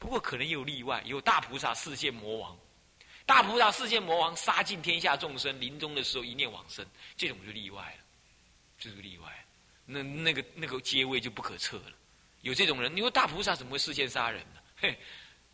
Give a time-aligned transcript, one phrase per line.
[0.00, 2.58] 不过可能也有例外，有大菩萨视现魔王，
[3.26, 6.84] 大菩萨视现魔王，杀尽天下众生，临终的时候一念往生，
[7.18, 8.04] 这种就例外了，
[8.78, 9.46] 这是例外。
[9.84, 11.92] 那那个那个阶位就不可测了。
[12.40, 14.60] 有这种人，你说大菩萨怎么会视现杀人呢？
[14.78, 14.98] 嘿，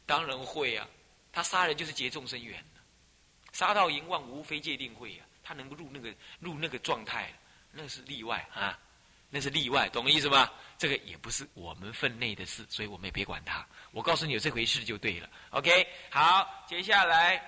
[0.07, 0.89] 当然会啊，
[1.33, 2.81] 他杀人就是结众生缘的
[3.53, 7.33] 杀到淫妄无非界定会啊，他能够入那个入那个状态，
[7.73, 8.79] 那是例外啊。
[9.37, 10.51] 那是例外，懂我意思吗？
[10.79, 13.67] 这个也不是我们分内的事，所以我们也别管它。
[13.91, 15.29] 我告诉你有这回事就对了。
[15.51, 17.39] OK，好，接下来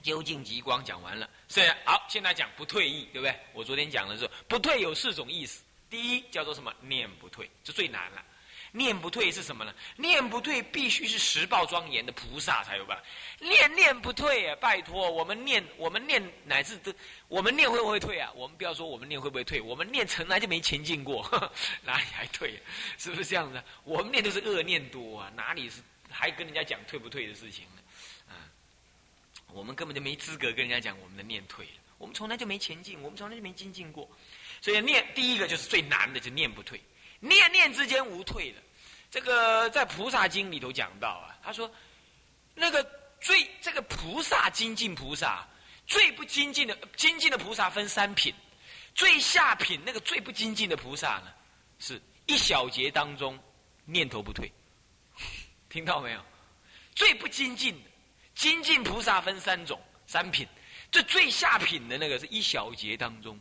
[0.00, 3.38] 究竟极光讲完了，是好，现在讲不退意，对不对？
[3.52, 6.72] 我昨天讲的是不退有四种意思，第一叫做什么？
[6.80, 8.24] 念不退，这最难了。
[8.76, 9.74] 念不退是什么呢？
[9.96, 13.02] 念不退必须是十报庄严的菩萨才有办法。
[13.40, 14.56] 念念不退啊！
[14.60, 16.92] 拜托，我们念，我们念乃至都，
[17.28, 18.30] 我们念会不会退啊？
[18.34, 21.22] 我们不要说我们念会不会退，我们念从来就没前进过，
[21.84, 22.60] 哪里还退？
[22.98, 23.62] 是不是这样子？
[23.84, 27.82] 我们念都是恶念多啊，哪里是还跟人家讲退不退的事情呢？
[28.28, 28.36] 啊，
[29.54, 31.66] 我们根本就没资格跟人家讲我们的念退。
[31.98, 34.06] 我们从来就没前进，我们从来就没精进过。
[34.60, 36.78] 所以念第一个就是最难的，就念不退，
[37.20, 38.62] 念念之间无退的。
[39.10, 41.70] 这个在菩萨经里头讲到啊，他说，
[42.54, 42.84] 那个
[43.20, 45.46] 最这个菩萨精进菩萨
[45.86, 48.34] 最不精进的精进的菩萨分三品，
[48.94, 51.32] 最下品那个最不精进的菩萨呢，
[51.78, 53.38] 是一小节当中
[53.84, 54.52] 念头不退，
[55.68, 56.20] 听到没有？
[56.94, 57.90] 最不精进的
[58.34, 60.46] 精进菩萨分三种三品，
[60.90, 63.38] 这最下品的那个是一小节当中。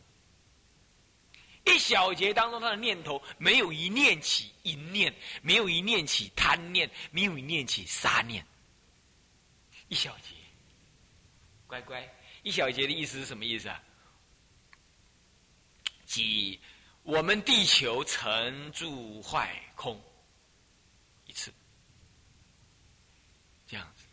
[1.66, 8.45] 一小节当中，他的念头没有一念起淫念，没有一念起贪念，没有一念起杀念。
[9.88, 10.35] 一小节，
[11.67, 12.07] 乖乖，
[12.44, 13.81] 一小节的意思是什么意思啊？
[16.05, 16.59] 即
[17.02, 20.00] 我们地球成住坏空
[21.25, 21.52] 一次，
[23.67, 24.05] 这样子，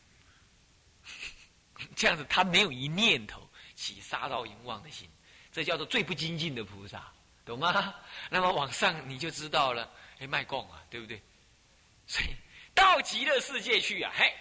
[1.94, 5.08] 这样子，他没有一念头起杀盗淫妄的心，
[5.52, 7.12] 这叫做最不精进的菩萨。
[7.44, 7.94] 懂吗？
[8.30, 9.88] 那么往上你就知道了，
[10.20, 11.20] 哎，卖供啊，对不对？
[12.06, 12.34] 所以
[12.74, 14.32] 到极乐世界去啊，嘿，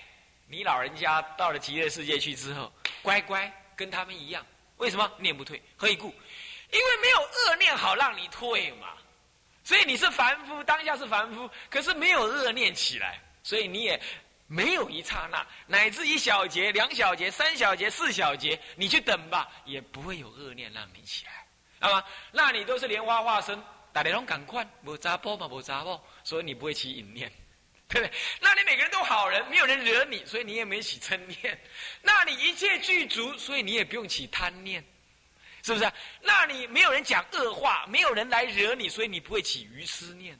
[0.48, 4.46] 你老人家到了极乐世界去之后，乖乖跟他们一样，
[4.78, 5.62] 为什么念不退？
[5.76, 6.08] 何以故？
[6.72, 8.88] 因为没有恶念好让你退嘛。
[9.64, 14.02] 所以你是凡夫，当下是凡夫，可是没有恶念起来，所以你也
[14.48, 21.41] 没有一刹那，乃至一小节、两小节、三小节、四小节，你去等吧，也不会有恶念让你起来。
[21.82, 22.04] 好吗？
[22.32, 23.62] 那你都是莲花化身，
[23.92, 27.30] 大家拢赶快，无杂波嘛，无杂波，所以你不会起淫念，
[27.90, 28.14] 对不对？
[28.40, 31.60] 那你每个人都好人，没有人惹你，所以你也没起嗔念。
[32.02, 34.82] 那你一切具足，所以你也不用起贪念，
[35.64, 35.92] 是不是？
[36.22, 40.40] 那你没有人讲恶话，没有人来惹你，所以你不会起愚痴念。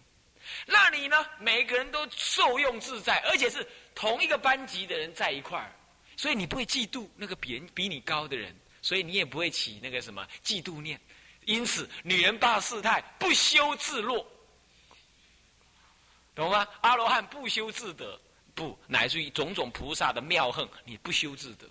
[0.66, 1.26] 那你呢？
[1.40, 3.66] 每个人都受用自在，而且是
[3.96, 5.74] 同一个班级的人在一块儿，
[6.18, 11.00] 所以你不会嫉妒那个比人比你高的人，所以你也不会起那个什么嫉妒念。
[11.46, 14.26] 因此，女人霸世态，不修自落，
[16.36, 16.68] 懂吗？
[16.82, 18.20] 阿罗汉不修自得，
[18.54, 21.68] 不乃至于种种菩萨的妙恨，你不修自得，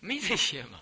[0.00, 0.80] 没这些嘛？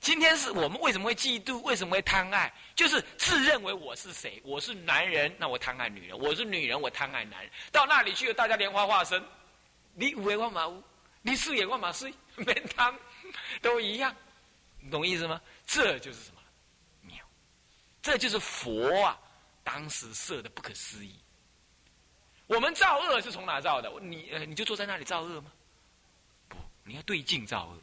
[0.00, 1.60] 今天是我们为什么会嫉妒？
[1.62, 2.52] 为什么会贪爱？
[2.76, 4.40] 就是自认为我是谁？
[4.44, 7.50] 我是男人，那我贪爱女人；我是女人，我贪爱男人。
[7.72, 9.20] 到那里去了，大家莲花化身，
[9.94, 10.82] 你五眼万马乌，
[11.22, 12.94] 你四眼万马四， 没贪，
[13.60, 14.14] 都一样，
[14.88, 15.40] 懂意思吗？
[15.66, 16.37] 这就是什么？
[18.00, 19.18] 这就是佛啊，
[19.64, 21.18] 当时设的不可思议。
[22.46, 23.92] 我们造恶是从哪造的？
[24.00, 25.52] 你呃，你就坐在那里造恶吗？
[26.48, 27.78] 不，你要对镜造恶，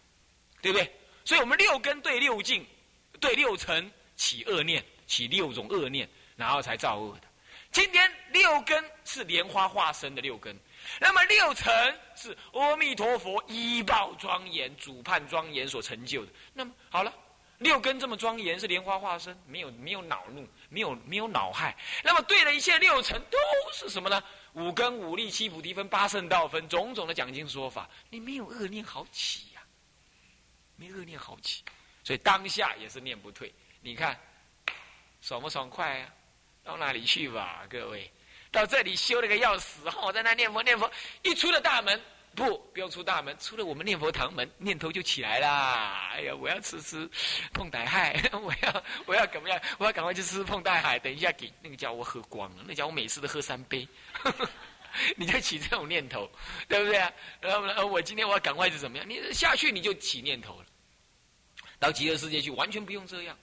[0.61, 0.91] 对不对？
[1.23, 2.65] 所以我们六根对六境，
[3.19, 7.27] 对六尘起恶念，起六种恶念，然后才造恶的。
[7.71, 10.57] 今天六根是莲花化身的六根，
[10.99, 16.31] 那么六尘是阿弥陀佛依报庄严、主判庄严所成就的。
[16.53, 17.13] 那么好了。
[17.59, 21.75] 六根这么庄严，是莲花化身，没有没有恼怒，没有没有恼害。
[22.03, 23.37] 那么对了一切六尘都
[23.73, 24.21] 是什么呢？
[24.53, 29.61] 五根、五力、七菩提分、八圣道分，种种的讲经说法，你没有恶念好起呀，
[30.75, 31.63] 没恶念好起，
[32.03, 33.53] 所以当下也是念不退。
[33.81, 34.19] 你看
[35.21, 36.13] 爽不爽快啊？
[36.63, 38.11] 到哪里去吧，各位，
[38.51, 40.91] 到这里修了个要死，我在那念佛念佛，
[41.21, 42.01] 一出了大门。
[42.35, 46.09] 不，不用出大门，出了我们念佛堂门，念头就起来啦。
[46.13, 47.09] 哎呀，我要吃吃
[47.53, 49.59] 碰大海， 我要我要怎么样？
[49.79, 50.99] 我要赶快去吃碰大海。
[50.99, 53.87] 等一下给那个叫我喝光了，那叫我每次都喝三杯。
[55.17, 56.29] 你就起这种念头，
[56.67, 56.97] 对不对？
[57.41, 59.09] 然后呢，我今天我要赶快是怎么样？
[59.09, 60.65] 你下去你就起念头了。
[61.79, 63.37] 到极乐世界去，完全不用这样，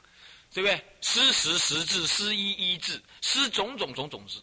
[0.52, 0.82] 对不对？
[1.02, 4.40] 施时时至，施一一至，施种种种种智。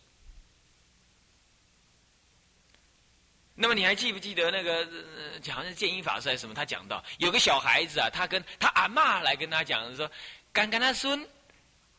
[3.61, 4.87] 那么你还记不记得那个
[5.49, 6.55] 好像是建英法师还是什么？
[6.55, 10.09] 他讲到有个小孩子啊，他跟他阿妈来跟他讲说
[10.53, 11.27] ：“刚刚他孙。”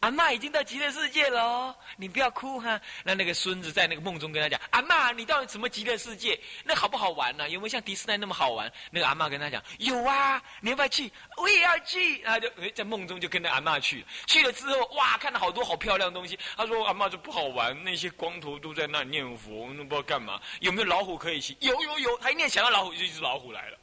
[0.01, 2.81] 阿妈已经到极乐世界了，你不要哭哈。
[3.05, 6.41] 那那个孙子在那个梦中跟他讲：“阿妈，你到底什么极乐世界？
[6.65, 7.47] 那好不好玩呢？
[7.51, 11.13] 有没有像迪士尼那么好玩？”那个阿妈跟他讲：“有啊，你要不要去？
[11.37, 14.03] 我也要去。”他就在梦中就跟着阿妈去。
[14.27, 16.39] 去了之后，哇，看到好多好漂亮的东西。
[16.57, 20.41] 他说：“阿妈这不好玩，那些光头都在那念佛，那不知道干嘛。
[20.61, 21.55] 有没有老虎可以骑？
[21.61, 22.17] 有有有。
[22.17, 23.77] 他一念想到老虎，就一只老虎来了。”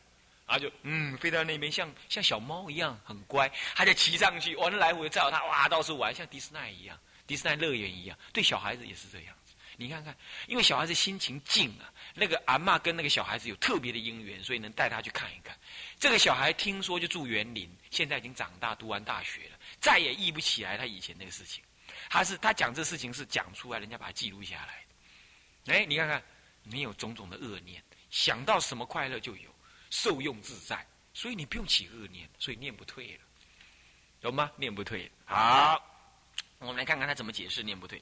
[0.48, 6.98] 他就嗯飞到那边，像像小猫一样很乖，他就骑上去，完了来回照他，哇，到处玩，像迪士尼一样，
[7.28, 8.18] 迪士尼乐园一样。
[8.32, 9.54] 对小孩子也是这样子。
[9.80, 10.16] 你看看，
[10.48, 15.56] 因为小孩子心情静啊，那个阿妈跟那个小孩子有特别的因缘，所以能带他去看一看。
[16.00, 21.64] 这个小孩听说就住园林，现在已经长大，读完大学了，再也忆不起来他以前那个事情。
[22.10, 25.76] 他是他讲这事情是讲出来，人家把它记录下来。
[25.76, 26.24] 哎，你看看，
[26.64, 29.57] 没有种种的恶念，想到什么快乐就有。
[29.90, 33.20] 受用自在，所以你不用起恶念，所以念不退了，
[34.22, 34.52] 懂吗？
[34.56, 35.10] 念不退。
[35.26, 35.82] 好，
[36.60, 38.02] 我们来看看他怎么解释念不退。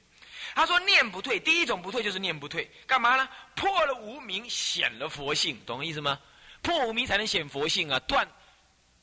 [0.54, 3.28] 他说念不退，第一种不退就是念不退，干嘛呢？
[3.54, 6.20] 破了无名，显了佛性，懂意思吗？
[6.62, 7.98] 破无名才能显佛性啊！
[8.00, 8.26] 断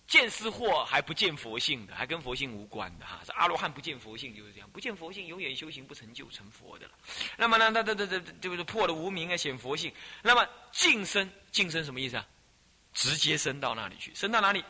[0.06, 3.22] 见思惑还不见佛性的，还跟佛性无关的哈。
[3.26, 6.94] 这阿罗汉不见佛性就是这样，不见佛性，永远修行不成就成佛的了。
[7.38, 9.94] 那么呢，他他他他就是破了无名啊，显佛性。
[10.22, 12.28] 那么净身，净身什么意思啊？
[12.94, 14.64] 直接升到那里去，升到哪里？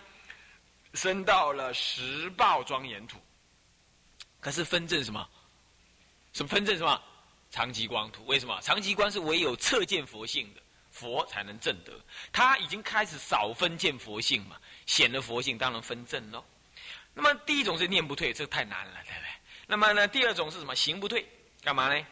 [0.93, 3.19] 升到了十报庄严土。
[4.39, 5.27] 可是分正什么？
[6.33, 7.01] 什么分正什么？
[7.49, 8.25] 长吉光土。
[8.25, 8.59] 为什么？
[8.61, 10.61] 长吉光是唯有测见佛性的
[10.91, 11.93] 佛才能证得。
[12.31, 16.43] 他已经开始少分见佛性嘛，显了佛性，当然分正喽。
[17.13, 19.29] 那么第一种是念不退，这太难了，对不对？
[19.67, 20.75] 那么呢，第二种是什么？
[20.75, 21.27] 行不退，
[21.63, 22.05] 干嘛呢？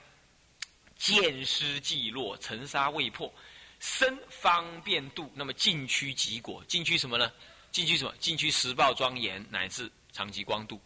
[0.95, 3.33] 见失即落，尘沙未破。
[3.81, 7.29] 身方便度，那么禁区即果，禁区什么呢？
[7.71, 8.13] 禁区什么？
[8.19, 10.79] 禁区十报庄严，乃至长吉光度，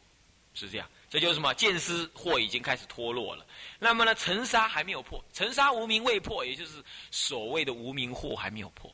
[0.54, 0.90] 是这样。
[1.10, 1.54] 这就是什么？
[1.56, 3.46] 见思惑已经开始脱落了。
[3.80, 4.16] 那么呢？
[4.16, 6.82] 尘沙还没有破，尘沙无名未破，也就是
[7.12, 8.94] 所谓的无名惑还没有破，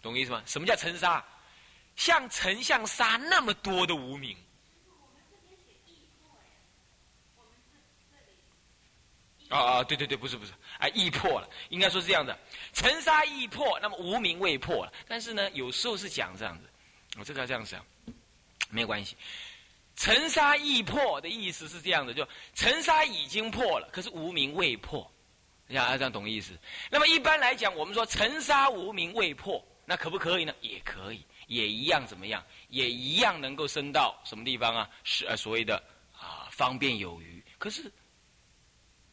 [0.00, 0.40] 懂意思吗？
[0.46, 1.24] 什么叫尘沙？
[1.96, 4.36] 像尘像沙那么多的无名。
[9.48, 12.38] 啊啊，对对对，不是不是，啊，易破了，应该说是这样的，
[12.74, 14.92] 尘沙易破，那么无名未破了。
[15.06, 16.64] 但是呢，有时候是讲这样子，
[17.18, 17.82] 我这个要这样想，
[18.68, 19.16] 没关系。
[19.96, 25.10] 尘沙易破的意思是这样的，就尘沙已经破了，可是无名未破，
[25.66, 26.52] 你想这样懂意思？
[26.90, 30.54] 那么一般来讲，我们说尘沙无名未破，那可不可以呢？
[30.60, 32.44] 也可以，也一样怎么样？
[32.68, 34.90] 也一样能够升到什么地方啊？
[35.04, 37.90] 是呃所谓的啊方便有余，可是。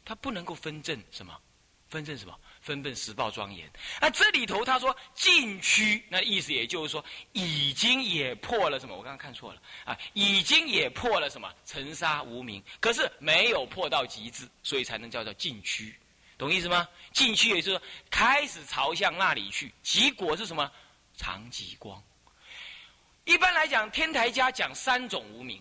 [0.06, 1.36] 他不能够分证什么，
[1.90, 3.70] 分证什么，分辨实报庄严。
[4.00, 7.04] 那这里头他说禁区，那意思也就是说，
[7.34, 8.96] 已经也破了什么？
[8.96, 11.52] 我刚刚看错了啊，已经也破了什么？
[11.66, 15.96] 尘沙无名，可是没有破到极致，所以才能叫做禁区，
[16.38, 16.88] 懂意思吗？
[17.12, 20.72] 禁区也就是说开始朝向那里去，结果是什么？
[21.18, 22.04] 长极光。
[23.24, 25.60] 一般来讲，天台家讲三种无名，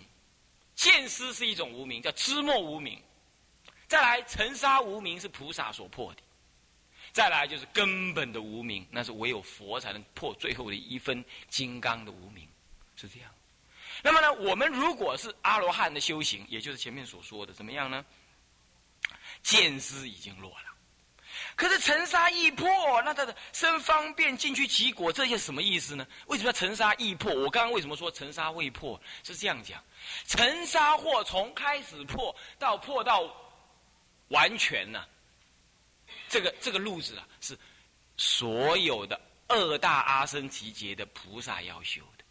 [0.74, 3.00] 见思是一种无名，叫知末无名。
[3.86, 6.20] 再来，尘沙无名是菩萨所破的；
[7.12, 12.48] 再来就是根本的无名，那是唯有佛才能破最后的一分金刚的无名，
[12.96, 13.30] 是这样。
[14.02, 18.04] 那么呢，我们如果是阿罗汉的修行，也就是前面所说的，怎么样呢？
[19.42, 20.66] 见思已经落了，
[21.54, 22.68] 可是尘沙易破，
[23.02, 26.06] 那他的生方便进去起果，这些什么意思呢？
[26.26, 27.32] 为什么要尘沙易破？
[27.32, 29.00] 我刚刚为什么说尘沙未破？
[29.22, 29.80] 是这样讲：
[30.26, 33.43] 尘沙或从开始破到破到。
[34.28, 35.06] 完全呢，
[36.28, 37.58] 这个这个路子啊，是
[38.16, 42.24] 所有的二大阿僧提劫的菩萨要修的。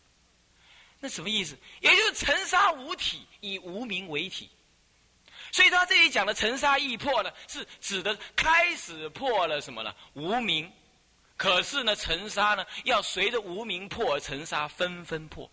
[0.99, 1.57] 那什么意思？
[1.81, 4.49] 也就是尘沙无体，以无名为体。
[5.51, 9.93] 所以他这里讲的尘沙易破呢，是指的开始破了什么呢？
[10.13, 10.71] 无名。
[11.35, 15.45] 可是呢，尘沙呢，要随着无名破，尘沙纷纷破。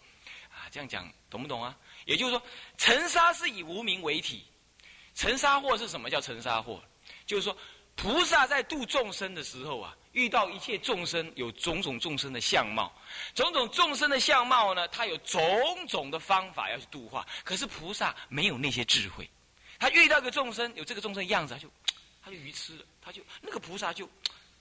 [0.51, 1.77] 啊，这样讲懂不懂啊？
[2.05, 2.43] 也就是说，
[2.79, 4.47] 尘沙是以无名为体。
[5.15, 6.79] 尘沙惑是什么叫尘沙惑？
[7.27, 7.57] 就是说，
[7.97, 12.93] 菩萨在度众生的时候啊，遇到一切众生有种种众生的相貌，
[13.35, 15.43] 种种众生的相貌呢，他有种
[15.87, 17.27] 种的方法要去度化。
[17.45, 19.29] 可是菩萨没有那些智慧，
[19.79, 21.69] 他遇到个众生有这个众生样子，他就
[22.25, 24.09] 他就愚痴了，他就那个菩萨就，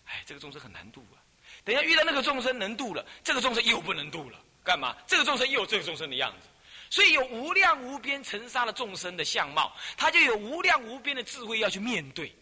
[0.06, 1.22] 哎，这个众生很难度啊。
[1.64, 4.96] 等下遇到那个众生能度了，这个众生又不能度了，干嘛？
[5.08, 6.48] 这个众生又有这个众生的样子。
[6.90, 12.34] 所以有无量无边尘沙的众生的相貌，他就有无量无边的智慧要去面对。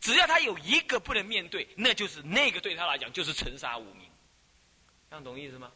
[0.00, 4.10] 只要他有一个不能面对，那就是那个对他来讲就是尘沙无名。
[5.08, 5.72] 这样懂意思吗？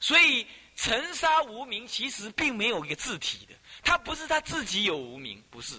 [0.00, 0.46] 所以
[0.76, 5.78] 尘沙无名其实并没有一个字体的，他不是他自己有无名，不是，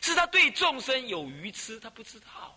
[0.00, 2.56] 是他对众生有愚痴，他不知道。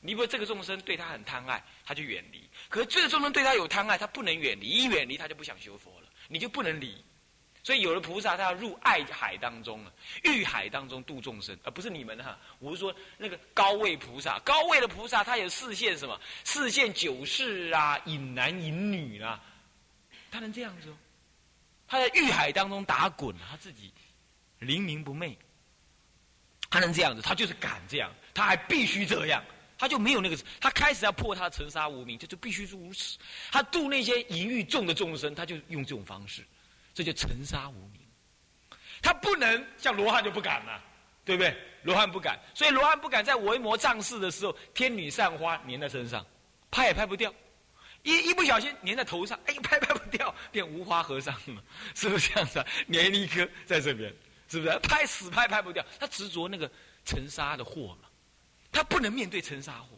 [0.00, 7.04] 你不这个众生对他很贪爱，他就远离；可是这个众生对他有贪爱，他不能远离，一远离他就不想修佛了，你就不能离。
[7.62, 9.92] 所以有的菩萨他要入爱海当中了，
[10.24, 12.36] 欲海当中度众生，而不是你们哈。
[12.58, 16.20] 我是说那个高位菩萨，高位的菩萨他有视线什么？
[16.44, 19.40] 视线九世啊，引男引女啊，
[20.30, 20.96] 他能这样子哦？
[21.86, 23.92] 他在欲海当中打滚，他自己
[24.58, 25.38] 灵明不昧，
[26.68, 27.22] 他能这样子？
[27.22, 29.44] 他就是敢这样，他还必须这样。
[29.78, 33.18] 他就没有那个，他开始要破他的尘沙无名，这就必须是如此。
[33.50, 36.44] 他度那些淫欲重的众生，他就用这种方式，
[36.94, 38.00] 这就尘沙无名。
[39.00, 40.82] 他不能像罗汉就不敢了，
[41.24, 41.56] 对不对？
[41.82, 46.24] 罗汉不敢，所以罗汉不敢在维摩藏寺的时候，天女散花粘在身上，
[46.70, 47.34] 拍也拍不掉，
[48.02, 51.62] 一一不小心粘在头上，哎，拍拍不掉，变无花和尚了，
[51.94, 52.60] 是不是这样子？
[52.60, 54.14] 啊粘一颗在这边，
[54.48, 54.78] 是不是？
[54.78, 56.70] 拍死拍拍不掉，他执着那个
[57.04, 58.08] 尘沙的祸嘛。
[58.70, 59.88] 他不能面对尘沙祸，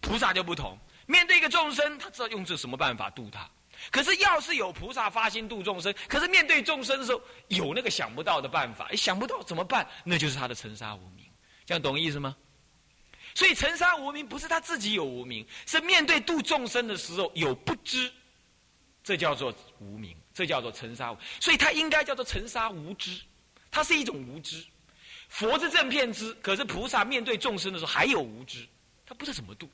[0.00, 0.78] 菩萨就不同。
[1.06, 3.50] 面对一个众生，他知道用这什么办法度他。
[3.90, 9.86] 可是要是有菩萨发心度众生，可是面对众生的时候有那个想不到的办法，想不到怎么办？
[10.04, 11.24] 那就是他的尘沙无名。
[11.64, 12.36] 这样懂意思吗？
[13.34, 18.10] 所以尘沙无名不是他自己有无名，是面对度众生的时候有不知，
[19.04, 21.18] 这叫做无名，这叫做尘沙无。
[21.38, 23.20] 所以他应该叫做尘沙无知，
[23.70, 24.64] 它是一种无知。
[25.28, 28.66] 佛是正片知，可是菩萨面对众生的时候还有无知，
[29.06, 29.70] 他不知道怎么度。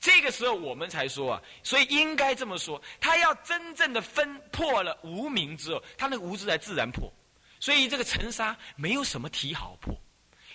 [0.00, 7.12] 这个时候我们才说啊，所以应该这么说，他要真正的分破了无名之后，他那个无知才自然破。
[7.60, 9.94] 所以这个尘沙没有什么题好破，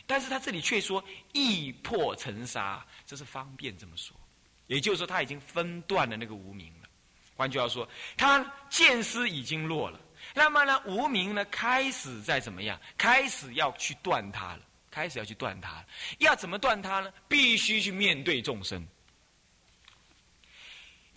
[0.07, 4.17] 但是他这里却说易破尘沙，这是方便这么说。
[4.65, 6.89] 也就是说他已经分断了那个无名了。
[7.35, 7.87] 换句话说，
[8.17, 9.99] 他见思已经落了。
[10.33, 12.79] 那么呢，无名呢，开始在怎么样？
[12.97, 15.85] 开始要去断它了，开始要去断它了。
[16.17, 17.13] 要怎么断它呢？
[17.27, 18.83] 必须去面对众生。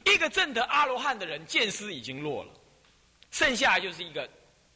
[0.05, 2.53] 一个正得阿罗汉的人，见思已经落了，
[3.31, 4.29] 剩下就是一个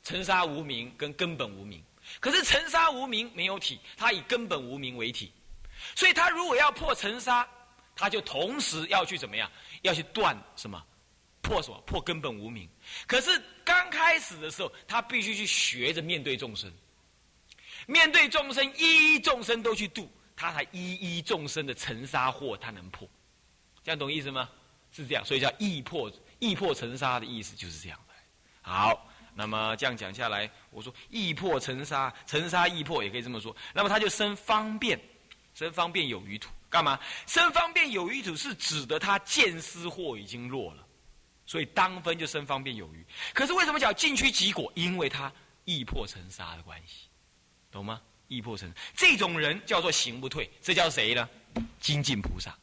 [0.03, 1.83] 尘沙无名跟根本无名。
[2.21, 5.33] 可是尘沙无名没有体，他以根本无名为体，
[5.95, 7.49] 所以他如果要破尘沙，
[7.95, 9.51] 他就同时要去怎么样？
[9.83, 10.83] 要去断什么？
[11.41, 11.81] 破什么？
[11.87, 12.69] 破根本无名。
[13.07, 16.73] 可是刚开始的时候，他必须去学着面对众生，
[17.87, 23.09] 面对众生，一一众生都去度，他才一一众生的尘沙祸他能破。
[23.85, 24.49] 这样懂意思吗？
[24.93, 28.15] 是这样，所以叫易破易破尘沙的意思就是这样的。
[28.61, 33.55] 好，那么这样讲下来，我说易破尘沙，尘沙易破也可以这么说。
[33.73, 35.01] 那么他就生方便，
[35.55, 37.01] 生方便有余土，干嘛？
[37.27, 40.87] 生方便有余土是指的他见思惑已经落了。
[41.45, 44.73] 所以当分就生方便有余，可是为什么叫进趋即果？
[44.75, 45.31] 因为他
[45.65, 47.09] 易破尘沙的关系，
[47.71, 48.01] 懂吗？
[48.29, 51.29] 易破尘，这种人叫做行不退，这叫谁呢？
[51.81, 52.57] 精进菩萨。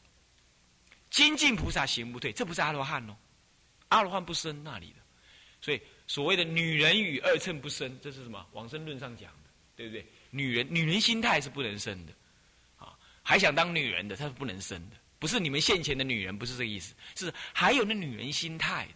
[1.10, 3.16] 精进菩萨行不退，这不是阿罗汉哦，
[3.88, 4.96] 阿罗汉不生那里的。
[5.60, 8.46] 所以所谓的女人与二乘不生，这是什么？
[8.52, 10.06] 往生论上讲的，对不对？
[10.30, 12.12] 女人女人心态是不能生的，
[12.78, 14.96] 啊，还想当女人的，她是不能生的。
[15.18, 18.88] 不是你们现前的女人，不是这个意思，是还有那女人心态，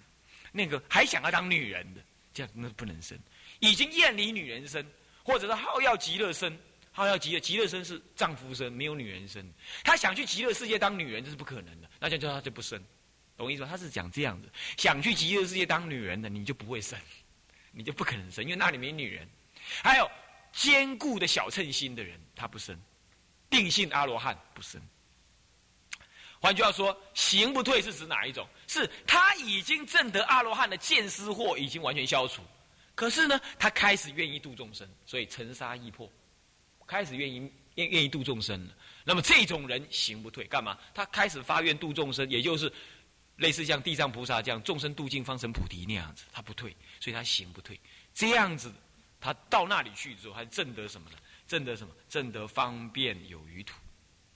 [0.53, 2.01] 那个还想要当女人的，
[2.33, 3.19] 这样那不能生，
[3.61, 4.87] 已经厌离女人身，
[5.23, 6.59] 或者是好要极乐生，
[6.93, 9.47] 好要极乐极乐身是丈夫身，没有女人身，
[9.83, 12.79] 他想去极乐世界当女人，这是不可能的，那就叫他就不生，
[13.35, 13.69] 懂我意思吗？
[13.71, 16.99] 他是讲这样子，想去极乐世界当女人的，你就不会生，
[17.73, 19.27] 你就不可能生，因为那里没女人。
[19.83, 20.11] 还有
[20.53, 22.79] 坚固的小称心的人，他不生，
[23.49, 24.79] 定性阿罗汉不生。
[26.41, 28.47] 换句话说，行不退是指哪一种？
[28.67, 32.43] 是他已经证得阿罗汉的见思惑已经完全消除，
[32.95, 36.07] 可是呢，他开始愿意度众生，所以尘沙易破，
[36.87, 38.75] 开始愿意愿愿意度众生了。
[39.05, 40.79] 那么这种人行不退，干嘛？
[40.95, 42.73] 他开始发愿度众生，也就是
[43.37, 47.79] 类似像地藏菩萨这样众生度尽方成菩提那样子，他不退，所以他行不退。
[48.15, 48.73] 这样子，
[49.21, 51.19] 他到那里去之后，他证得什么呢？
[51.47, 51.93] 证得什么？
[52.09, 53.75] 证得方便有余土。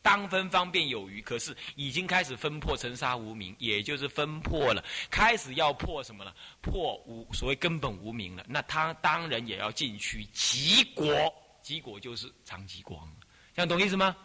[0.00, 6.32] 当分方便有余，可是已经开始分破尘沙无名，也就是分破了，开始要破什么呢？
[6.62, 8.44] 破无所谓根本无名了。
[8.48, 13.10] 那他当然也要进去极果，极果就是长极光，
[13.54, 14.16] 这样懂意思吗？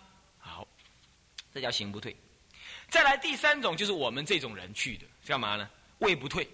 [1.53, 2.15] 这叫行不退。
[2.89, 5.69] 再来第三种就是我们这种人去的，干嘛呢？
[5.99, 6.47] 位不退。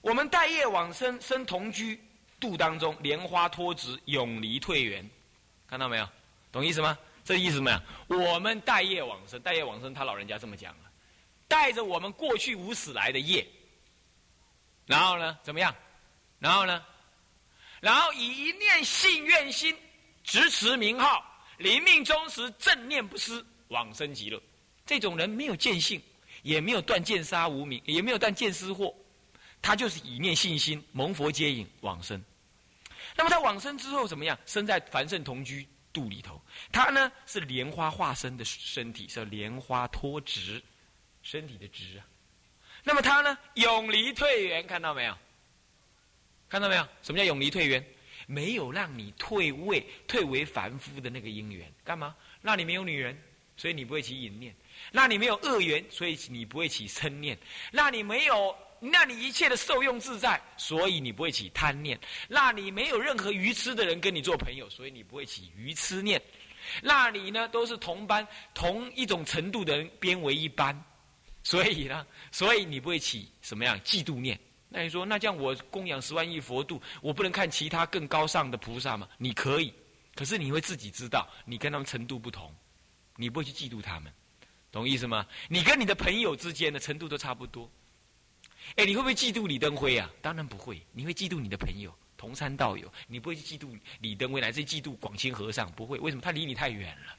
[0.00, 2.02] 我们待业往生生同居
[2.40, 5.08] 度当中，莲花脱直，永离退缘，
[5.68, 6.08] 看到没有？
[6.50, 6.98] 懂意思吗？
[7.24, 7.82] 这意思怎么样？
[8.08, 10.90] 我们带业往生，带业往生，他老人家这么讲了，
[11.46, 13.46] 带着我们过去无始来的业，
[14.86, 15.74] 然后呢，怎么样？
[16.38, 16.82] 然后呢？
[17.80, 19.76] 然后以一念信愿心，
[20.24, 21.24] 直持名号，
[21.58, 24.40] 临命终时正念不失，往生极乐。
[24.86, 26.00] 这种人没有见性，
[26.42, 28.94] 也没有断见杀无名，也没有断见思惑，
[29.60, 32.22] 他就是以念信心，蒙佛接引往生。
[33.16, 34.38] 那么他往生之后怎么样？
[34.46, 40.62] 生在凡圣同居肚里头，他呢是莲花化身的身体，是莲花脱直
[41.22, 42.06] 身体的直啊。
[42.84, 45.16] 那么他呢永离退缘，看到没有？
[46.48, 46.88] 看到没有？
[47.02, 47.84] 什么叫永离退缘？
[48.26, 52.14] 没有让你退位、退为凡夫的那个因缘，干嘛？
[52.40, 53.20] 那里没有女人，
[53.60, 54.50] 所以你不会起淫念；
[54.90, 57.36] 那你没有恶缘，所以你不会起嗔念；
[57.70, 61.94] 那你没有，那你一切的受用自在，所以你不会起贪念；
[62.26, 66.18] 那你没有任何愚痴的人跟你做朋友，所以你不会起愚痴念；
[66.80, 70.74] 那你呢，都是同班、同一种程度的人编为一班，
[71.42, 74.40] 所以呢，所以你不会起什么样嫉妒念。
[74.70, 79.06] 那你说，那这样我供养十万亿佛度，我不能看其他更高尚的菩萨吗？
[79.18, 79.70] 你可以，
[80.14, 82.50] 可是你会自己知道，你跟他们程度不同，
[83.20, 84.10] 你不会去嫉妒他们，
[84.72, 85.26] 懂意思吗？
[85.48, 87.70] 你跟你的朋友之间的程度都差不多。
[88.76, 90.10] 哎，你会不会嫉妒李登辉啊？
[90.22, 95.98] 当然不会，你会嫉妒你的朋友，同参道友，你不会去嫉妒李登辉，乃至嫉妒广清和尚，不会。
[95.98, 96.22] 为什么？
[96.22, 97.16] 他离你太远了。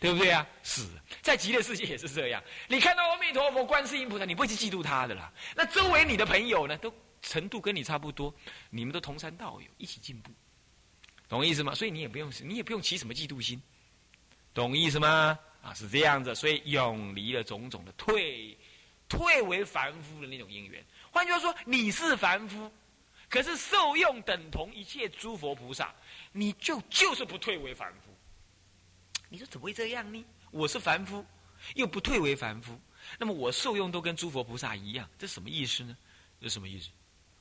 [0.00, 0.46] 对不对啊？
[0.62, 0.86] 是
[1.20, 2.42] 在极乐世界也是这样。
[2.68, 5.30] 你看到阿弥陀佛、观世音菩萨，你不会去嫉妒他的啦。
[5.56, 6.90] 那周围你的朋友呢，都
[7.20, 8.32] 程度跟你差不多，
[8.70, 10.30] 你们都同山道友，一起进步，
[11.28, 11.74] 懂意思吗？
[11.74, 13.60] 所以你也不用，你也不用起什么嫉妒心，
[14.58, 15.38] 懂意思吗？
[15.62, 16.34] 啊，是这样子。
[16.34, 18.56] 所以永离了种种的退，
[19.08, 20.84] 退为凡夫的那种因缘。
[21.12, 22.70] 换句话说，你是凡夫，
[23.28, 25.94] 可是受用等同一切诸佛菩萨，
[26.32, 28.12] 你就就是不退为凡夫。
[29.28, 30.24] 你说怎么会这样呢？
[30.50, 31.24] 我是凡夫，
[31.74, 32.78] 又不退为凡夫，
[33.16, 35.96] 那么我受用都跟诸佛菩萨一样，这什么意思呢？
[36.40, 36.88] 这什么意思？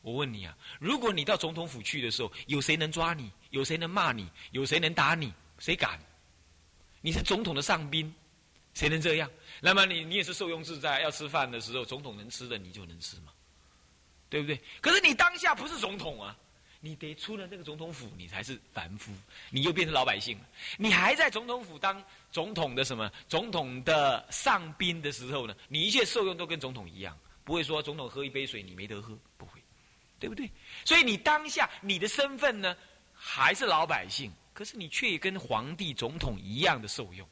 [0.01, 3.31] 我问你啊，如果你到总统府去的时候，有谁能抓你？
[3.49, 4.29] 有谁能骂你？
[4.51, 5.33] 有谁能打你？
[5.59, 5.99] 谁敢？
[7.01, 8.13] 你是总统的上宾，
[8.73, 9.29] 谁能这样？
[9.61, 13.31] 那么你你也是受用自在，要吃饭的时候，总统能吃的你就能吃嘛？
[14.29, 14.59] 对不对？
[14.81, 16.35] 可是你当下不是总统啊。
[16.79, 19.11] 你得出了那个总统府，你才是凡夫，
[19.49, 20.45] 你又变成老百姓了。
[20.77, 25.55] 你还在总统府当总统的什么总统的上宾的时候呢？
[25.67, 29.59] 你一切受用都跟总统一样，不会说总统喝一杯水你没得喝，不会，
[30.19, 30.49] 对不对？
[30.85, 32.77] 所以你当下你的身份呢，
[33.11, 37.29] 还是老百姓，可是你却跟皇帝、总统一样的受用，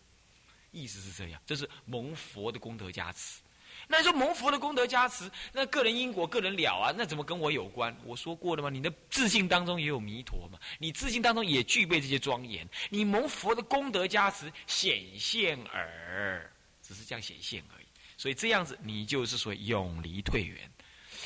[0.69, 3.41] 意思是这样，这是蒙佛的功德加持。
[3.87, 7.97] 那你说蒙佛的功德加持，那个人因果个人了啊，那怎么跟我有关？
[8.05, 8.69] 我说过了吗？
[8.69, 12.63] 你的自信当中也有弥陀嘛，你自信当中也具备这些庄严。
[12.91, 16.47] 你蒙佛的功德加持显现而，
[16.83, 17.87] 只是这样显现而已。
[18.17, 20.69] 所以这样子，你就是说永离退缘，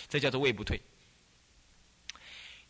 [0.07, 0.79] 这叫做位不退。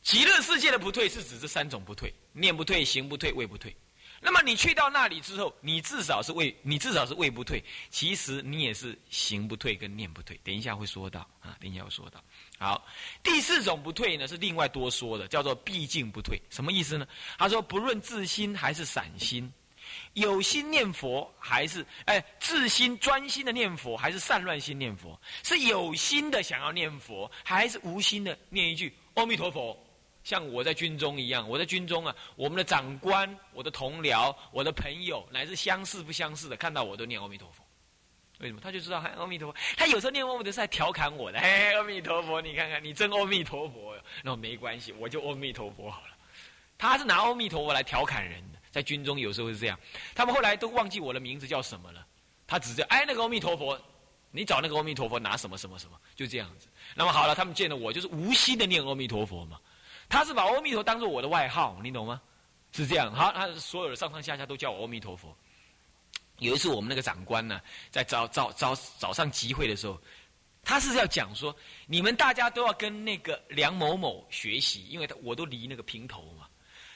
[0.01, 3.75] 极乐世界的不退，是指这三种不退：念不退、行不退、位不退。
[4.21, 7.63] 那么你去到那里之后，你至少是位，你至少是位不退。
[7.89, 10.37] 其实你也是行不退跟念不退。
[10.43, 12.21] 等一下会说到啊，等一下会说到。
[12.57, 12.85] 好，
[13.23, 16.37] 第四种不退呢是另外多说的，叫做毕竟不退。
[16.49, 17.07] 什么意思呢？
[17.37, 19.49] 他说不论自心还是散心，
[20.15, 29.81] 有心念佛还是哎自心专心的念佛，还是散乱心念佛，是有心的想要念佛，还是无心的念一句阿弥陀佛。
[30.29, 37.63] 像我在军中一样，我在军中啊，我们的长官、我的同僚、我的朋友，乃至相似不相似的，看到我都念阿弥陀佛。
[38.37, 38.61] 为什么？
[38.61, 39.57] 他就知道还阿弥陀佛。
[39.75, 43.97] 他有时候念阿弥陀佛是在调侃我的，嘿，阿弥陀佛，你看看，你真阿弥陀佛。
[44.21, 46.09] 那没关系，我就阿弥陀佛好了。
[46.77, 49.79] 他是拿阿弥陀佛来调侃人的，在军中有时候是这样。
[50.13, 52.05] 他们后来都忘记我的名字叫什么了，
[52.45, 53.81] 他只是哎那个阿弥陀佛，
[54.29, 56.67] 你找那个阿弥陀佛拿什么什么什么，就这样子。
[56.93, 59.59] 那么好了，他们见了我就是无心的念阿弥陀佛嘛。
[60.09, 62.19] 他是把阿弥陀当做我的外号，你懂吗？
[62.71, 63.13] 是这样。
[63.13, 65.35] 好，他所有的上上下下都叫我阿弥陀佛。
[66.39, 70.01] 有一次我们那个长官呢，在早早早早上集会的时候，
[70.63, 76.47] 他是要讲说，你们大家都要跟那个梁某某学习，因为他我都离那个平头嘛。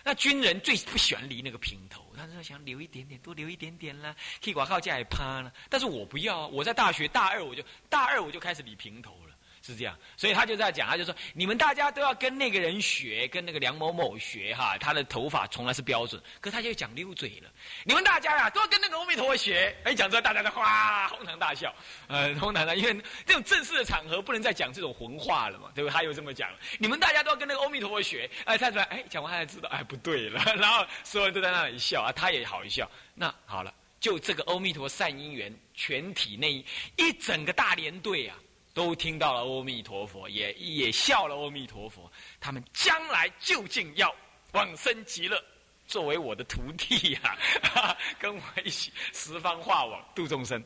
[0.04, 5.52] 那军人最不喜欢离那个平头，他说想留一点点，多留一点点啦，可以挂靠架来趴了。
[5.70, 9.18] 但是我不要，我在大学大二我就大二我就开始理平头。
[9.66, 17.50] 是这样，所以他就在讲，他就说你们大家都要跟那个人学，跟那个梁某某学哈，他的头发从来是标准，可他就讲溜嘴了。
[17.86, 21.74] 你们大家呀都要跟那个阿弥陀佛学，哎，讲出来大家都哗哄堂大笑，
[22.08, 25.90] 呃，哄堂大笑，因为这种正式的场合不能再讲这种混话了嘛，对不？
[25.90, 38.36] 他又这么讲，你们大家都要跟那个阿弥陀佛学，哎，他出来，哎，讲完他才知道，哎，不对了，然后所有人都在那里笑啊，他也好一笑，那好了，就这个阿弥陀善因缘，全体那一整个大连队啊。
[38.74, 42.12] 都听到了阿弥陀佛，也也笑了阿弥陀佛。
[42.40, 44.14] 他们将来究竟要
[44.54, 45.42] 往生极乐，
[45.88, 47.38] 作为我的徒弟呀，
[48.20, 50.64] 跟我一起十方化网度众生。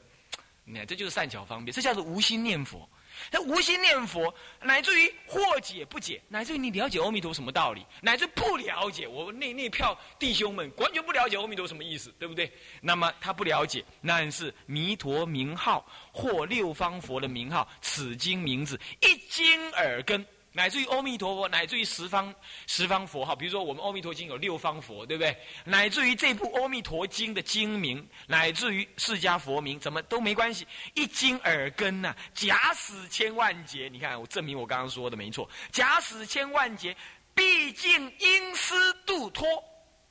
[0.63, 2.87] 你看，这就是善巧方便，这叫做无心念佛。
[3.31, 12.51] 他无心念佛，乃至于或解不解，乃至于你了解阿弥陀什么道理，乃至不了解，我那那票弟兄们完全不了解阿弥陀什么意思，对不对？
[12.81, 20.25] 那么他不了解，那是弥陀名号或六方佛的名号，此经名字一经耳根。
[20.57, 22.33] 乃至于阿弥陀佛，乃至于十方
[22.65, 25.37] 十方佛号，比如说我们《阿弥陀经》有六方佛，对不对？
[25.63, 30.65] 乃至于这部《阿弥陀经》的经名，乃至于释迦佛名，怎么都没关系。
[30.95, 35.47] 一经耳根呐，假使千万劫，你看我证明我刚刚说的没错。
[35.71, 36.97] 假使千万劫，
[37.35, 39.47] 毕竟因思度脱，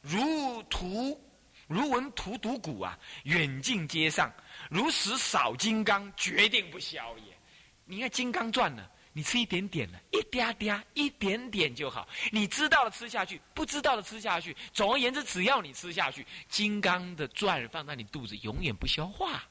[0.00, 1.20] 如图
[1.66, 4.32] 如闻荼毒骨啊，远近皆上，
[4.70, 7.36] 如食扫金刚，决定不消也。
[7.84, 8.86] 你看《金刚传》呢？
[9.16, 12.06] 你吃一点点呢，一点点，一点点就好。
[12.30, 14.54] 你知道的吃下去，不知道的吃下去。
[14.74, 19.42] 总而言之，只要你吃下去，金刚的钻放在你肚子，永远不消化，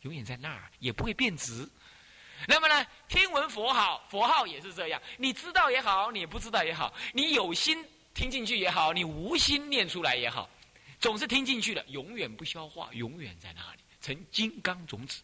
[0.00, 1.68] 永远在那儿，也不会变质。
[2.48, 4.98] 那么呢，听闻佛号，佛号也是这样。
[5.18, 10.48] 你知道也好，你不知道也好，你有心听进去也好，你无心念出来也好，
[10.98, 15.20] 总是听进去的，永远不消化，永远在那里，成金刚种子。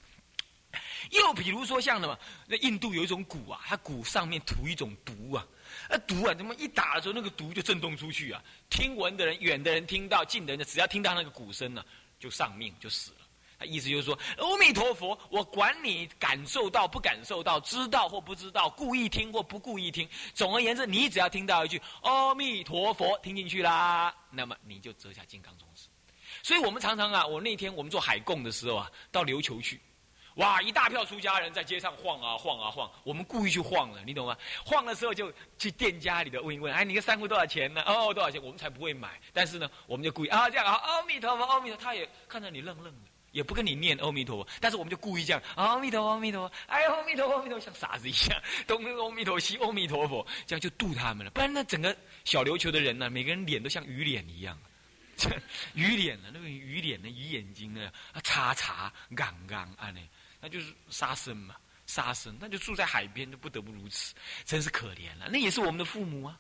[1.11, 5.47] 又比如说像什么，那印度有一种鼓啊，它鼓上面涂一种毒啊，
[5.89, 8.43] 那毒啊，怎么一打的时候，那个毒就震动出去啊？
[8.71, 11.85] 听闻的人、远的人听到，近的人只要听到那个鼓声呢，
[12.19, 13.17] 就丧命，就死了。
[13.59, 25.89] 他意思就是说，阿弥陀佛，我管你感受到不感受到，知道或不知道，故意听或不故意听，总而言之，你只要听到一句阿弥陀佛，听进去啦，那么你就折下金刚种子。
[26.43, 29.81] 所以我们常常啊，我那天我们做海供的时候啊，到琉球去。
[30.37, 30.61] 哇！
[30.61, 34.37] 一大票出家人在街上晃啊晃啊晃，我们故意去晃了，你懂吗？
[34.65, 37.83] 晃的时候就去店家里的问一问，哎，你个珊瑚多少钱呢？
[37.87, 38.43] 哦，多少钱？
[38.43, 39.19] 我们才不会买。
[39.33, 41.77] 但是呢，我们就故意啊这样啊，阿弥陀佛，阿弥陀。
[41.79, 44.51] 他也看着你愣愣的，也不跟你念阿弥陀佛。
[44.61, 51.31] 但是我们就故意这样，阿弥陀佛，阿弥陀佛，哎，阿弥陀佛，阿弥陀佛，像傻子一样，东阿弥陀佛西阿弥陀佛，这样就度他们了。
[51.31, 54.59] 不然那整个小琉球的人呢，每个人脸都像鱼脸一样，
[55.73, 60.01] 鱼脸呢，那个鱼脸呢，鱼眼睛呢，啊，叉叉，杠杠啊那。
[60.41, 65.29] 那就是杀生嘛，杀生，那就住在海边，就不得不如此，真是可怜了。
[65.31, 66.39] 那也是我们的父母啊，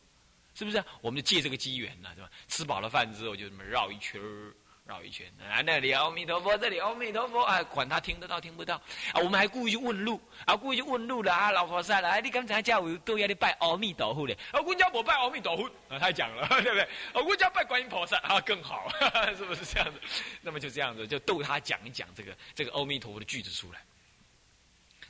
[0.54, 0.82] 是不是？
[1.00, 2.30] 我们就借这个机缘呢，是吧？
[2.48, 4.54] 吃饱了饭之后，就这么绕一圈儿，
[4.86, 5.26] 绕一圈。
[5.40, 8.76] 啊，那里阿弥陀佛，这里阿弥陀佛，啊，管他听得到听不到
[9.12, 9.20] 啊。
[9.20, 16.82] 我们还故意去问路，啊，故意去问路了啊，老菩萨了，哎，你刚才叫我都要你拜阿弥陀佛的，啊，我叫我拜阿弥陀佛，啊，他讲了，对不对？
[16.82, 18.88] 啊，我家拜观音菩萨，啊，更好，
[19.36, 20.00] 是不是这样子？
[20.40, 23.80] 那么就这样子，就逗他讲一讲这个这个阿弥陀佛的句子出来。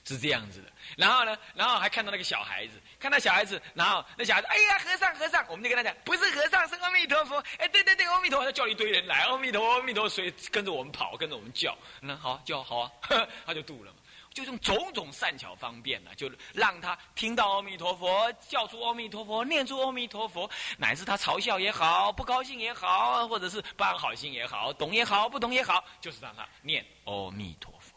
[0.06, 7.42] 是这样子的，然后呢，然后还看到那个小孩子，看到小孩子，然后那小孩子，哎呀，和尚和尚，我们就跟他讲，不是和尚，是阿弥陀佛。
[7.58, 12.90] 哎，对对对，阿弥陀佛，他叫一堆人来，阿弥陀佛，阿弥陀佛，所以跟着我们跑，跟着我们叫，那好叫好啊，
[13.44, 13.98] 他就度了嘛，
[14.32, 27.92] 就用种种善巧方便呢，就让他听到阿弥陀佛，叫出阿弥陀佛，念出阿弥陀佛，乃至他嘲笑也好，不高兴也好，或者是不安好心也好，懂也好，不懂也好，就是让他念阿弥陀佛，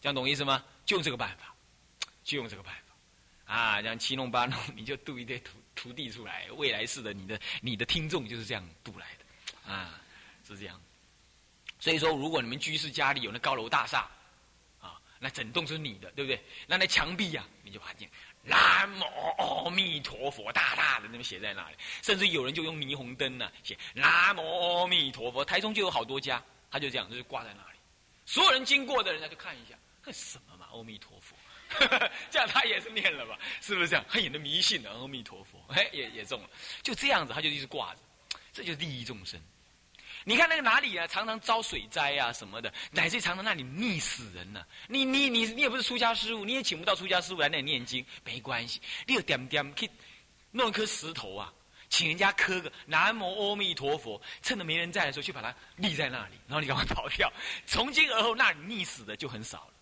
[0.00, 0.64] 这样懂意思吗？
[0.88, 1.54] 就用这个办法，
[2.24, 10.00] 就用这个办法，啊，这样七弄八弄，你就度一堆徒徒弟出来，未来世的你的你的听众就是这样度来的，啊，
[10.46, 10.80] 是这样。
[11.78, 14.08] 所以说，如果你们居士家里有那高楼大厦，
[14.80, 16.42] 啊，那整栋是你的，对不对？
[16.66, 18.10] 那那墙壁呀，你就把念
[18.42, 19.04] 南无
[19.36, 21.76] 阿弥陀佛，大大的那么写在那里。
[22.02, 24.40] 甚至有人就用霓虹灯呢，写南无
[24.80, 25.44] 阿弥陀佛。
[25.44, 27.78] 台中就有好多家，他就这样，就是挂在那里，
[28.24, 29.76] 所有人经过的人家就看一下，
[30.12, 30.66] 什么嘛？
[30.72, 31.36] 阿弥陀佛，
[32.30, 33.38] 这样他也是念了吧？
[33.60, 34.04] 是不是这样？
[34.08, 36.50] 很的迷信的阿弥陀佛，哎，也也中了。
[36.82, 38.00] 就这样子，他就一直挂着，
[38.52, 39.40] 这就是利益众生。
[40.24, 44.64] 你看那个哪里啊，常常遭水灾啊什么的，乃至常常那里溺死人呢？
[44.88, 49.88] 你你你你也不是出家师傅，你也请不到出家师傅来那里念经，没关系，你有点点去
[50.50, 51.50] 弄一颗石头啊，
[51.88, 57.32] 请人家磕个南无阿弥陀佛，趁着没人在的时候去把它立在那里，然后你赶快跑掉。
[57.66, 59.74] 从今而后，那里溺死的就很少了。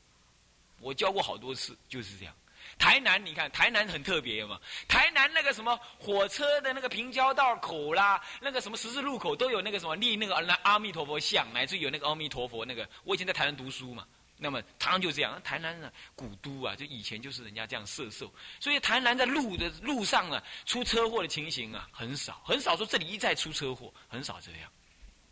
[0.81, 2.35] 我教过好多次，就是这样。
[2.79, 12.87] 台南，你看台南很特别嘛，台南那个什么火车的那个平交道口啦，那个什么十字路口都有那个什么立那个阿弥陀佛像，乃至有那个阿弥陀佛那个。
[13.05, 15.41] 我以前在台南读书嘛，那么常常就这样。
[15.43, 24.71] 台南呢，古都啊，就以前就是人家这样设受，所以台南在路的路上啊，出车祸的情形啊很少，很少说这里一再出车祸，很少这样，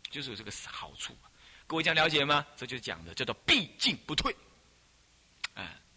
[0.09, 1.15] 就是有这个好处。
[1.67, 2.45] 各位这样了解吗？
[2.55, 4.35] 这就讲的叫做必进不退，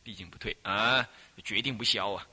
[0.09, 1.07] 毕竟不退啊。
[1.45, 2.27] 决定不消啊！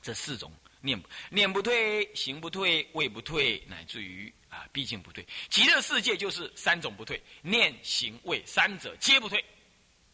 [0.00, 5.22] 这四种念念不退，行不退，位不退，乃至于啊，毕竟不退。
[5.50, 9.44] 极乐世界就是三种不退：念、行、位三者皆不退，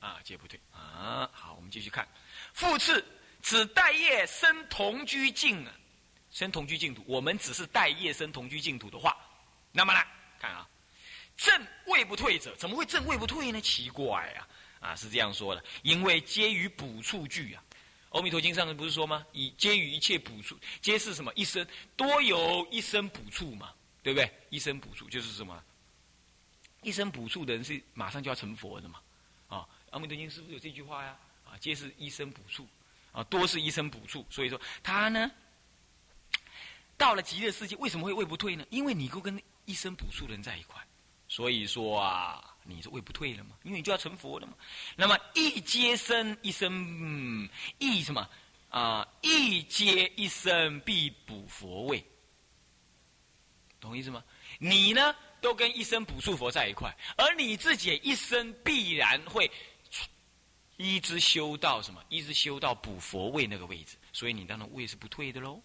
[0.01, 1.31] 啊，皆不退啊。
[1.33, 2.05] 好，我们继续看。
[2.53, 3.05] 复次，
[3.43, 5.73] 此待业生同居净啊，
[6.33, 7.05] 生同居净土。
[7.07, 9.17] 我们只是待业生同居净土的话，
[9.71, 10.03] 那么呢，
[10.41, 10.69] 看啊，
[11.37, 13.61] 正位不退者，怎么会正位不退呢？
[13.61, 14.49] 奇怪啊！
[14.83, 17.63] 啊，是这样说的，因为皆于补处具啊。
[18.19, 19.25] 《阿弥陀经》上面不是说吗？
[19.33, 21.33] 以皆于一切补处，皆是什么？
[21.35, 21.67] 一生
[21.97, 24.31] 多有一生补处嘛，对不对？
[24.51, 25.65] 一生补处就是什么？
[26.83, 29.01] 一生补处的人是马上就要成佛的嘛？
[29.49, 29.57] 啊，
[29.93, 31.17] 《阿弥陀经》是不是有这句话呀？
[31.47, 32.69] 啊，皆是一生补处，
[33.13, 34.27] 啊，多是一生补处。
[34.29, 35.31] 所以说他呢，
[36.99, 38.67] 到了极乐世界，为什么会胃不退呢？
[38.69, 40.87] 因为你够跟一生补处的人在一块，
[41.29, 42.52] 所以说啊。
[42.65, 43.57] 你是位不退了吗？
[43.63, 44.55] 因为你就要成佛了嘛。
[44.97, 47.49] 那么一阶生一生，
[47.79, 48.29] 一什么
[48.69, 49.07] 啊？
[49.21, 52.05] 一阶一生必补佛位，
[53.81, 54.23] 懂意思吗？
[54.59, 59.51] 你呢，都跟一生补处佛在一块，而你自己一生必然会
[60.77, 62.03] 一直修到什么？
[62.09, 65.61] 一直修到补佛位那个位置，所以你当然位是不退的喽。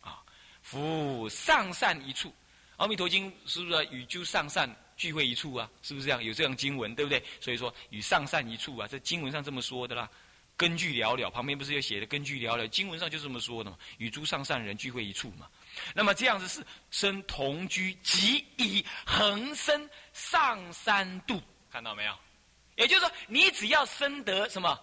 [0.00, 0.22] 啊，
[0.62, 2.34] 福上善一处，
[2.76, 4.68] 阿弥陀经是不是与诸上善？
[4.98, 6.22] 聚会一处啊，是不是这样？
[6.22, 7.22] 有这样经文，对不对？
[7.40, 10.10] 所以说与上善一处啊，这经文上这么说的啦。
[10.56, 12.06] 根据寥寥，旁边不是有写的？
[12.06, 13.78] 根据寥寥，经文上就这么说的嘛。
[13.98, 15.48] 与诸上善人聚会一处嘛。
[15.94, 22.14] 那么这样子是生同居，即以恒生上三度，看到没有？
[22.74, 24.76] 也就是说，你只要生得什么，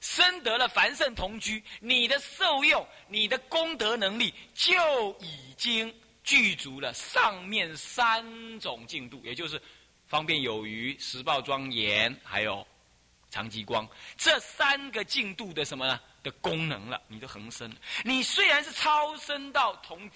[0.00, 5.94] 生得了凡圣同居，你的受用、你的功德能力就已经。
[6.30, 8.24] 具足了上面三
[8.60, 9.60] 种进度，也就是
[10.06, 12.64] 方便有余、实报庄严，还有
[13.30, 13.84] 长吉光
[14.16, 16.00] 这三个进度的什么呢？
[16.22, 17.68] 的功能了，你的恒生。
[18.04, 20.08] 你虽然是超生到同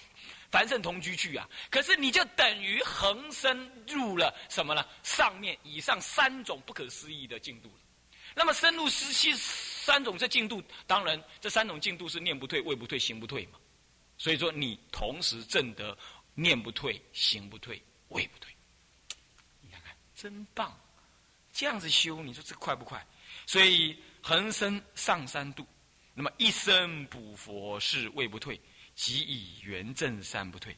[0.49, 4.85] 凡圣同居去啊，可是你就等于恒生入了什么呢？
[5.03, 7.69] 上面以上三种不可思议的进度
[8.33, 13.59] 那么深入十七三种这进度，当然这三种进度是念不退、位不退、行不退嘛。
[14.17, 15.97] 所以说，你同时正得
[16.33, 18.53] 念不退、行不退、位不退，
[19.61, 20.77] 你看看，真棒！
[21.53, 23.05] 这样子修，你说这快不快？
[23.45, 25.65] 所以恒生上三度，
[26.13, 28.59] 那么一生补佛是位不退，
[28.95, 30.75] 即以圆正三不退，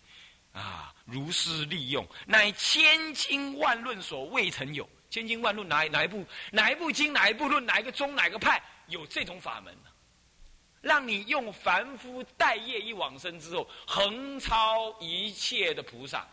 [0.52, 4.88] 啊，如是利用，乃千经万论所未曾有。
[5.10, 9.90] 千经万论哪哪一部哪一部经哪一部论哪一个宗哪个派有这种法门呢？
[10.82, 16.28] 让你用凡夫待业一往生之后，横超一切的菩萨，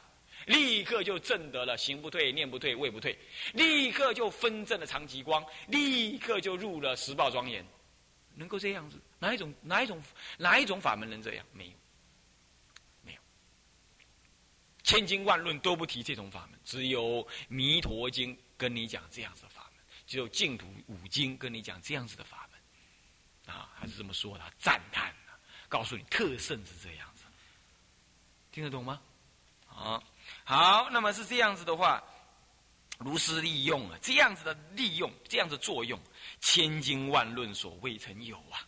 [0.47, 3.19] 立刻就证得了行不退、念不退、位不退，
[3.55, 7.67] 立刻就分证了长吉光，立刻就入了十报庄严，
[8.35, 9.01] 能够这样子？
[9.19, 10.03] 哪一种哪一种
[10.37, 11.47] 哪一种法门能这样？
[11.53, 11.73] 没有，
[13.01, 13.21] 没有，
[14.83, 22.54] 千经万论都不提这种法门，只有弥陀经跟你讲这样子的法门，只有净土五经跟你讲这样子的法门。
[23.47, 25.33] 啊，还是这么说的，赞叹的，
[25.69, 27.25] 告诉你特胜是这样子，
[28.51, 29.01] 听得懂吗？
[29.69, 30.03] 啊，
[30.45, 32.03] 好，那么是这样子的话，
[32.99, 36.01] 如是利用啊，这样子的利用，这样子作用，
[36.41, 38.65] 千经万论所未曾有啊。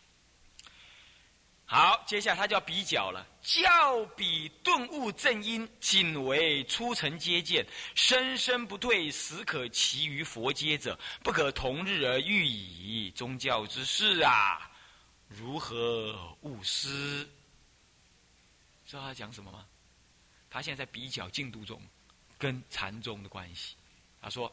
[1.69, 13.11] 好，接下来他就要比较了，教比顿悟正因，仅为初成接见，生生不退，实可其于佛阶者，不可同日而语矣。
[13.11, 14.66] 宗教之事啊，
[15.29, 17.29] 如何务师？
[18.87, 19.67] 知道他讲什么吗？
[20.49, 21.83] 他现在在比较净土中
[22.39, 23.75] 跟禅宗的关系。
[24.23, 24.51] 他说，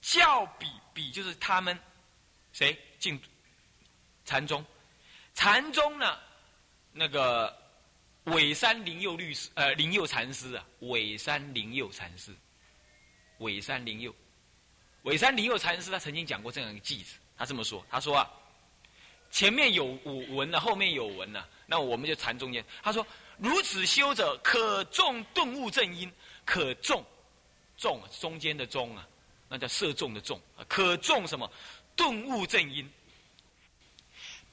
[0.00, 1.78] 教比比就是他们
[2.52, 3.20] 谁净
[4.24, 4.64] 禅宗。
[5.34, 6.18] 禅宗呢，
[6.92, 7.56] 那个
[8.24, 12.34] 尾山灵佑律师，呃，灵佑禅师啊，尾山灵佑禅师，
[13.38, 14.14] 尾山灵佑，
[15.02, 18.28] 尾山灵佑禅师，他曾经讲过这样一个句子，他这么说，他说啊，
[19.30, 22.64] 前面有五文呢，后面有文呢，那我们就禅中间。
[22.82, 26.12] 他说，如此修者，可中顿悟正因，
[26.44, 27.04] 可中，
[27.76, 29.06] 中中间的中啊，
[29.48, 31.50] 那叫射中的中，可中什么？
[31.94, 32.90] 顿悟正因。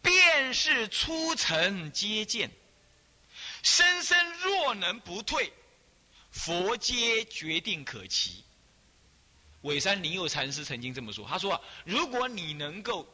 [0.02, 2.52] 便是出尘皆见。
[3.64, 5.52] 生生若能不退，
[6.30, 8.44] 佛皆决定可期。
[9.62, 13.08] 尾山灵佑禅师曾经这么说，他说：“如果你能够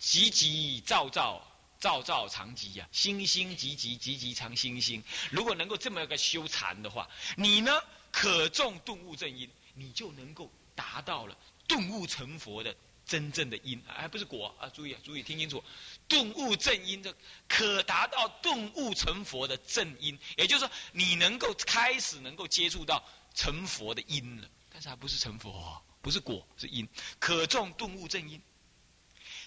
[0.00, 1.46] 急急照照。”
[1.80, 5.02] 照照常吉呀，星星急急急急常星星。
[5.30, 7.08] 如果能够这么一个修禅的话，
[7.38, 7.72] 你呢
[8.12, 11.34] 可种顿悟正因，你就能够达到了
[11.66, 14.68] 顿悟成佛的真正的因，还不是果啊！
[14.68, 15.64] 注意啊，注意听清楚，
[16.06, 17.14] 顿悟正因的
[17.48, 23.02] 可达到顿悟成佛的正因，也就是说，你能够开始能够接触到
[23.34, 26.86] 成佛的因了，但是还不是成佛，不是果，是因，
[27.18, 28.38] 可种顿悟正因。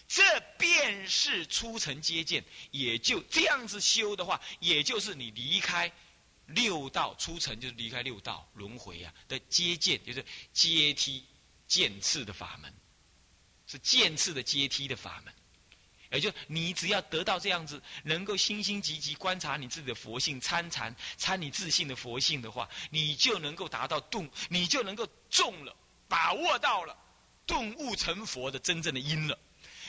[0.07, 5.91] 这便是出尘接见，也就这样子修的话，也就是你离开
[6.45, 11.25] 六道出尘，就是离开六道轮回啊的接见，就是阶梯
[11.67, 12.73] 渐次的法门，
[13.65, 15.33] 是渐次的阶梯的法门。
[16.11, 25.75] 也就你只要得到这样子，能够心心积极观察你自己的佛性参禅参你自信的佛性的话，你就能够达到顿，你就能够中了，
[26.07, 26.95] 把握到了
[27.47, 29.39] 顿悟成佛的真正的因了。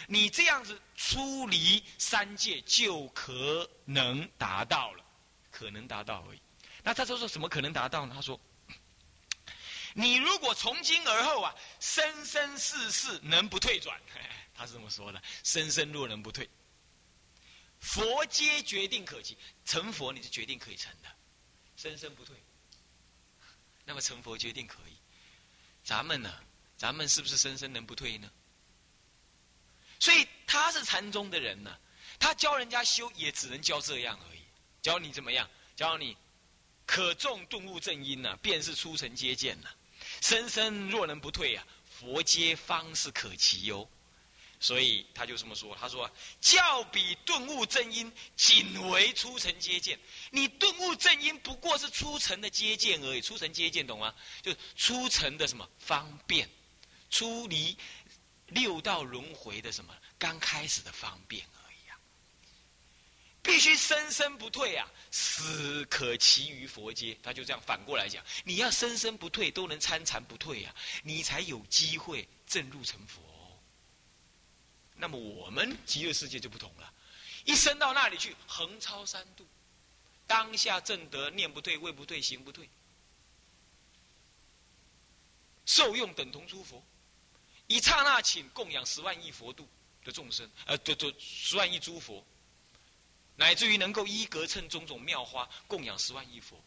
[0.07, 5.05] 你这样子出离三界，就可能达到了，
[5.51, 6.41] 可能达到而已。
[6.83, 8.15] 那他说说什么可能达到呢？
[8.15, 8.39] 他说：
[9.95, 14.01] 你如果从今而后啊，生生世世能不退转？
[14.55, 16.49] 他是这么说的：生生若能不退，
[17.81, 19.37] 佛皆决定可及。
[19.65, 21.09] 成佛你是决定可以成的，
[21.77, 22.37] 生生不退。
[23.85, 24.97] 那么成佛决定可以，
[25.83, 26.33] 咱们呢？
[26.77, 28.31] 咱们是不是生生能不退呢？
[30.05, 31.75] 所以他是禅宗的人呢，
[32.19, 34.41] 他教人家修也只能教这样而已，
[34.83, 35.49] 教你怎么样？
[35.77, 36.15] 教你
[36.85, 39.71] 可种顿悟正因呢，便是出尘皆见呢。
[40.21, 43.89] 生生若能不退啊，佛皆方是可期哟。
[44.61, 49.99] 所以他就这么说，他说：教比顿悟正因，仅为出尘接见。
[50.31, 54.15] 你顿悟正因不过是出尘的接见而已，出尘接见懂吗？
[54.43, 56.51] 就是出尘的什么方便，
[57.09, 57.79] 出离。
[58.49, 61.99] 六道轮回的什么刚开始的方便而已啊！
[63.43, 67.17] 必须生生不退啊，死可其于佛阶。
[67.23, 73.23] 他就这样反过来讲，你要生生不退，都能参禅不退啊，你才有机会正入成佛。
[74.97, 76.93] 那么我们极乐世界就不同了，
[77.45, 79.47] 一生到那里去，横超三度，
[80.27, 82.69] 当下正德念不退、位不退、行不退，
[85.67, 86.83] 受用等同诸佛。
[87.67, 89.69] 一刹那，请供养十万亿佛度
[90.05, 92.25] 的众生，呃，这这十万亿诸佛，
[93.37, 96.63] 乃至于能够一格称种种妙花供养十万亿佛，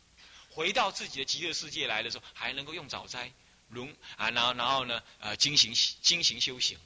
[0.50, 3.32] 回到自己的极乐世界来的时候，还能够用早斋
[3.70, 6.78] 轮啊，然后然后呢，呃，精行精行修行。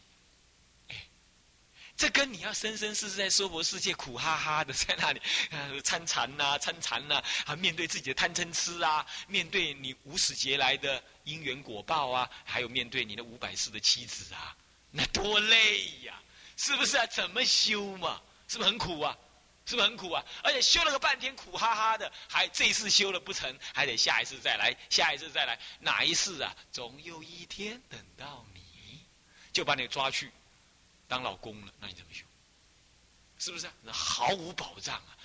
[2.02, 14.58] 这跟你要生生世世在娑婆世界苦哈哈的在那里 呃参禅呐参禅呐啊面对自己的贪嗔痴啊面对你无始劫来的因缘果报啊还有面对你的五百世的妻子啊
[14.90, 16.20] 那多累呀
[16.58, 17.06] 是不是啊？
[17.06, 18.20] 怎么修嘛？
[18.48, 19.16] 是不是很苦啊？
[19.68, 20.26] 是不是很苦啊？
[20.44, 26.56] 而且修了个半天苦哈哈的还这一次修了不成还得下一次再来下一次再来哪一世啊？
[26.74, 29.06] 总有一天等到你
[29.54, 30.32] 就把你抓去。
[31.12, 32.24] 当老公了，那你怎么修？
[33.38, 33.70] 是不是？
[33.82, 35.18] 那毫无保障啊！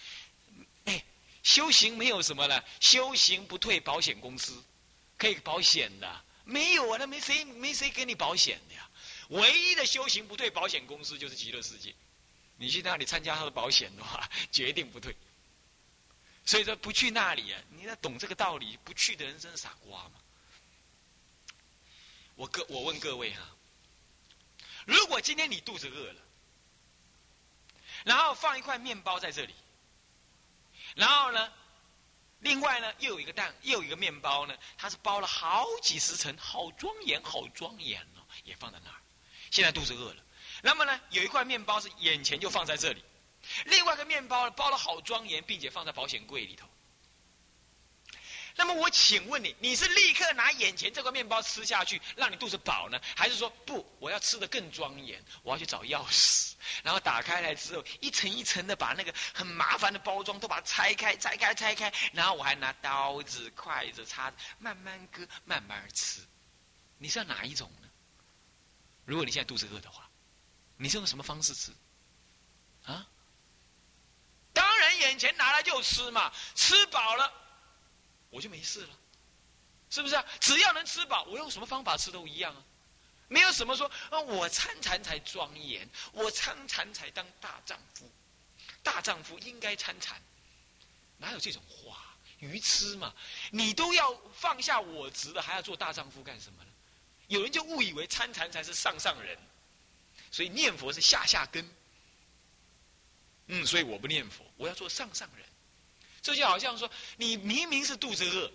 [0.86, 1.04] 哎，
[1.44, 4.64] 修行没有什么了，修行不退保险公司，
[5.16, 6.24] 可以保险的。
[6.44, 8.90] 没有啊，那没谁没谁给你保险的呀。
[9.28, 11.94] 唯一的修行不退保险公司就是极乐世界。
[12.56, 15.14] 你去那里参加他的保险的话， 决定不退。
[16.44, 20.14] 所以说不去那里啊，你要懂这个道理，不去的人真是傻瓜嘛。
[22.34, 23.55] 我各我问各位哈。
[24.86, 26.22] 如果今天你肚子饿了，
[28.04, 29.54] 然后放一块面包在这里，
[30.94, 31.52] 然后呢，
[32.38, 38.96] 另外呢又有一个蛋，又有一个面包呢，它是包了好几十层，好庄严，好庄严哦，也放在那儿。
[39.50, 40.22] 现在肚子饿了，
[40.62, 43.04] 那么呢，有一块面包是眼前就放在这里，
[43.64, 46.68] 另外一个面包包了好庄严，并且放在保险柜里头。
[48.58, 66.20] 那么我请问你，你是立刻拿眼前这个面包吃下去，让你肚子饱呢，还是说不，我要吃的更庄严，我要去找钥匙， 然后打开来之后，一层一层的把那个很麻烦的包装都把它拆开、拆开、拆开，然后我还拿刀子、筷子、叉子慢慢割、慢慢吃。
[66.96, 67.88] 你是要哪一种呢？
[69.04, 70.08] 如果你现在肚子饿的话，
[70.78, 71.72] 你是用什么方式吃？
[72.84, 73.06] 啊？
[74.54, 77.30] 当然眼前拿来就吃嘛，吃饱了。
[78.36, 78.90] 我就没事了，
[79.88, 80.22] 是不是啊？
[80.40, 82.62] 只要能吃饱，我用什么方法吃都一样啊。
[83.28, 88.10] 没有什么说啊，我参禅才庄严，我参禅才当大丈夫，
[88.82, 90.20] 大丈夫应该参禅，
[91.16, 92.02] 哪有这种话？
[92.40, 93.14] 愚痴嘛！
[93.50, 96.70] 你都要放下我执了，还要做大丈夫干什么呢？
[97.28, 99.38] 有人就误以为参禅才是上上人，
[100.30, 101.66] 所以念佛是下下根。
[103.46, 105.46] 嗯，所以我不念佛，我要做上上人。
[106.26, 108.50] 这就好像说，你明明是肚子饿，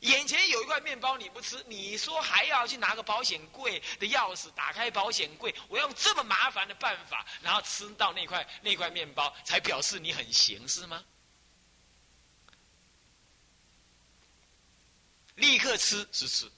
[0.00, 11.04] 眼前有一块面包你不吃，你说还要去拿个保险柜的钥匙打开保险柜，我用这么麻烦的办法，然后吃到那块那块面包，才表示你很行是吗？
[15.34, 16.50] 立刻吃是吃，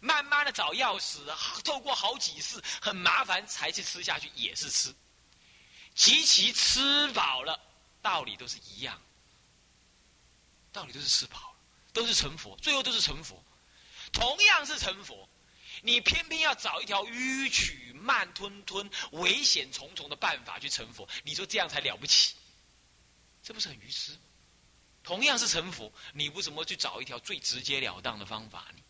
[0.00, 1.18] 慢慢的找钥匙，
[1.62, 4.92] 透过好几次很麻烦才去吃下去也是吃，
[5.94, 7.60] 极其吃饱了，
[8.06, 9.02] 道理都是一样，
[10.70, 11.56] 道理都是吃饱了，
[11.92, 13.42] 都是成佛，最后都是成佛，
[14.12, 15.28] 同样是成佛，
[15.82, 22.36] 你偏偏要找一条迂曲慢吞吞、危险重重的办法去成佛，你说这样才了不起？
[23.42, 24.16] 这不是很愚痴？
[25.02, 28.82] 同样是成佛，你为什么去找一条最直截了当的方法呢？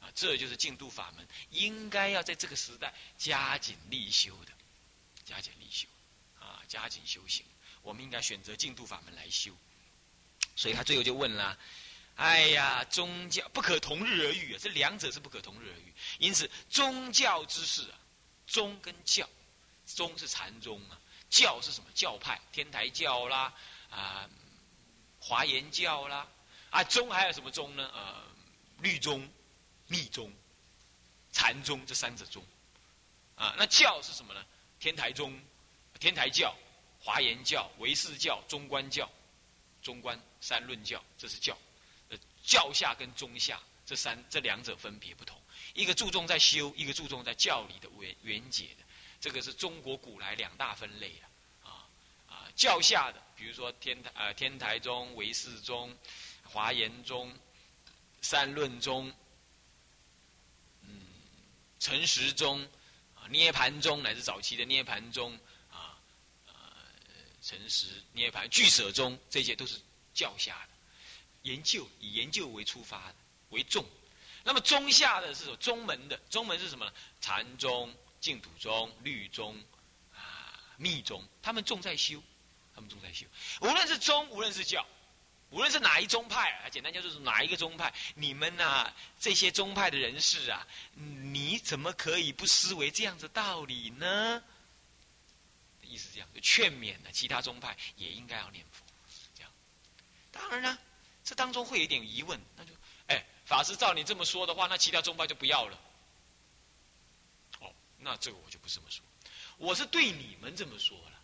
[0.00, 4.52] 啊，这就是净土法门应该要在这个时代加紧力修的，
[5.24, 5.88] 加紧力修，
[6.38, 7.42] 啊，加紧修行。
[7.84, 9.52] 我们应该选择净土法门来修。
[10.56, 11.56] 所以他最后就问了
[12.16, 15.94] ：“哎呀，宗教不可同日而语啊，这两者是不可同日而语。
[16.18, 17.94] 因此，宗教之事啊，
[18.48, 19.28] 宗跟教，
[19.86, 20.98] 宗是禅宗啊，
[21.30, 21.90] 教是什么？
[21.94, 23.54] 教派，天台教啦，
[23.90, 24.28] 啊。”
[25.26, 26.28] 华严教啦，
[26.68, 27.90] 啊宗还有什么宗呢？
[27.94, 28.22] 呃，
[28.80, 29.26] 律宗、
[29.86, 30.30] 密宗、
[31.32, 32.44] 禅宗这三者宗，
[33.34, 34.44] 啊，那教是什么呢？
[34.78, 35.40] 天台宗、
[35.98, 36.54] 天台教、
[37.04, 39.10] 华严教、唯识教、中观教、
[39.82, 41.56] 中观三论教，这是教。
[42.08, 45.38] 呃，教下跟中下这三这两者分别不同，
[45.74, 48.84] 一个注重在修，一个注重在教理的原原解的，
[49.20, 51.12] 这个是中国古来两大分类
[51.62, 51.84] 啊。
[52.26, 55.94] 啊教下的，比如说天台呃天台宗、唯识宗、
[56.42, 57.34] 华严宗、
[58.22, 59.12] 三论宗，
[60.80, 61.02] 嗯，
[61.78, 62.62] 陈实宗、
[63.14, 65.38] 啊涅盘宗乃至早期的涅盘宗，
[67.46, 69.78] 陈实涅盘俱舍宗，这些都是
[70.14, 70.68] 教下的
[71.42, 73.14] 研究，以研究为出发的
[73.50, 73.84] 为重。
[74.42, 75.56] 那么中下的是什么？
[75.58, 76.92] 中门的，中门是什么呢？
[77.20, 79.62] 禅宗、净土宗、律宗
[80.14, 82.22] 啊、密宗，他们重在修。
[82.76, 83.24] 他们重在修，
[83.60, 84.84] 无论是宗，无论是教，
[85.50, 94.42] 无论是哪一宗派，啊，简单叫就是哪一个宗派，你们呐这些宗派的人士啊，你怎么可以不思维这样子道理呢？
[95.94, 98.84] 意思这样，就劝勉呢，其他宗派也应该要念佛，
[99.34, 99.52] 这样。
[100.32, 100.78] 当然呢，
[101.22, 102.72] 这当中会有点疑问，那就，
[103.06, 105.80] 哎，法师照你这么说的话，那其他宗派就不要了。
[107.60, 109.04] 哦，那这个我就不这么说，
[109.58, 111.20] 我是对你们这么说了。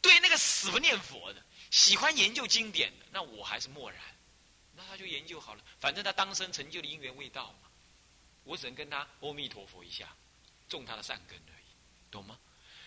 [0.00, 4.00] 对那个死不念佛的，喜欢研究经典的，那我还是默然。
[4.74, 7.68] 那他就研究好了，反正他当生成就的因缘未到嘛，
[8.44, 10.08] 我只能跟他阿弥陀佛一下，
[10.68, 12.38] 种他的善根而已，懂吗？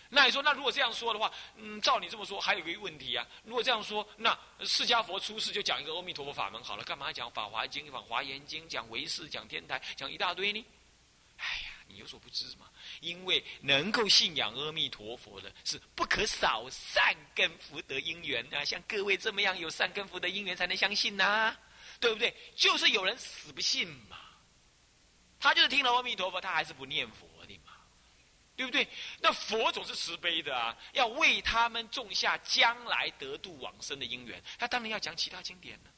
[0.08, 3.26] 那你说，那如果这样说的话，嗯，照你这么说，还有一个问题啊。
[3.44, 10.64] 如果这样说，那释迦佛出世就讲一个阿弥陀佛法门好了，干嘛讲法华经、讲华严经、讲唯识、讲天台、讲一大堆呢？
[11.38, 12.70] 哎呀，你有所不知嘛。
[13.00, 21.54] 因为能够信仰阿弥陀佛的是不可少善根福德因缘啊，像各位这么样有善根福德因缘才能相信呐，
[21.98, 22.32] 对不对？
[22.54, 24.16] 就是有人死不信嘛，
[25.40, 27.26] 他就是听了阿弥陀佛，他还是不念佛，
[28.56, 28.88] 对不对？
[29.20, 35.90] 那佛总是慈悲的啊，要为他们种下将来得度往生的因缘，他当然要讲其他经典了。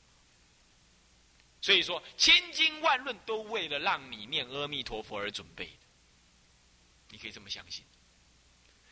[1.60, 5.72] 所以说，千经万论都为了让你念阿弥陀佛而准备。
[7.10, 7.84] 你可以这么相信，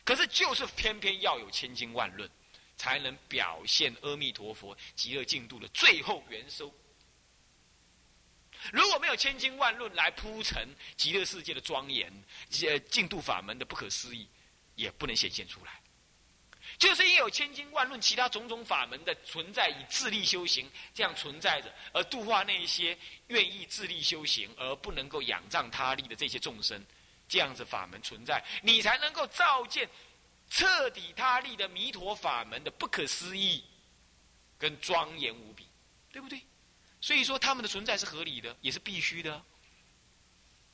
[0.03, 2.29] 可是就是偏偏要有千经万论，
[2.75, 6.73] 才能表现阿弥陀佛极乐净土的最后元收。
[8.71, 12.11] 如果没有千经万论来铺陈极乐世界的庄严，
[12.63, 14.27] 呃净土法门的不可思议，
[14.75, 15.81] 也不能显现出来。
[16.77, 22.95] 就是因为有千经万论其他种种法门的存在，以自力修行这样存在着，而度化那一些
[23.27, 26.85] 愿意自力修行而不能够仰仗他力的这些众生。
[27.29, 29.89] 这样子法门存在，你才能够照见
[30.49, 33.61] 彻底他力的弥陀法门的不可思议
[34.57, 35.67] 跟庄严无比，
[36.09, 36.39] 对不对？
[37.07, 39.41] 所以说他们的存在是合理的，也是必须的。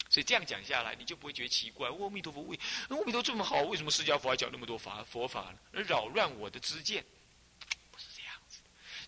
[0.10, 1.88] 所以这样讲下来，你就不会觉得奇怪。
[1.90, 2.60] 阿弥陀佛为
[2.90, 5.82] 阿弥陀这么好，为什么释迦佛还讲那么多法佛法呢？
[5.84, 7.06] 扰乱我的知见，
[7.92, 8.58] 不是这样子。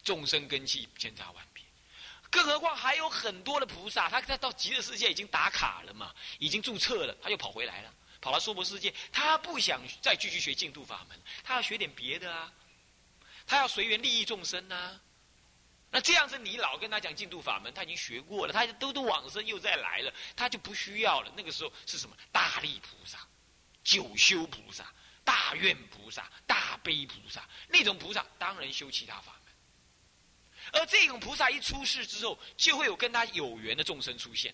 [0.03, 1.63] 众生根器千差万别，
[2.29, 12.53] 更何况还有很多的菩萨，他他到极乐世界已经打卡了嘛，已经注册了，他又跑回来了，跑到娑婆世界，他不想再继续学净土法门，他要学点别的啊，
[13.47, 15.01] 他要随缘利益众生啊。
[15.95, 21.31] 那这样子，你老跟他讲净土法门，他已经学过了，他都都往生又再来了，他就不需要了。
[21.37, 22.17] 那个时候是什么？
[22.33, 23.17] 大力菩萨、
[23.81, 24.93] 九修菩萨、
[25.23, 29.53] 大愿菩萨、大悲菩萨，那种菩萨当然修其他法门。
[30.73, 34.53] 而这种菩萨一出世之后，就会有跟他有缘的众生出现。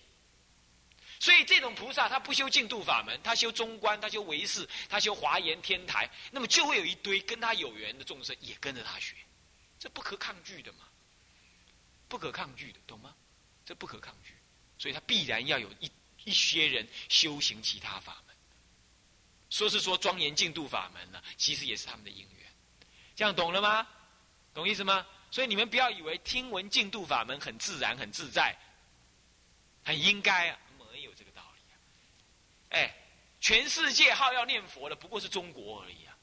[1.18, 9.16] 所以这种菩萨他不修净土法门，他修中观，他修唯识，他修华严天台，那么就会有一堆跟他有缘的众生也跟着他学，
[9.76, 10.86] 这不可抗拒的嘛。
[12.12, 13.14] 不可抗拒的，懂吗？
[13.64, 14.34] 这不可抗拒，
[14.76, 15.90] 所以他必然要有一
[16.24, 18.36] 一些人修行其他法门。
[19.48, 22.52] 说是说庄严净度法门呢，其实也是他们的因缘。
[23.16, 23.88] 这样懂了吗？
[24.52, 25.06] 懂意思吗？
[25.30, 28.54] 所以你们不要以为听闻净度法门很自然、很自在、
[29.82, 31.74] 很应该啊，没有这个道理啊。
[32.70, 32.94] 哎，
[33.40, 36.14] 全世界好要念佛的，不过是中国而已啊。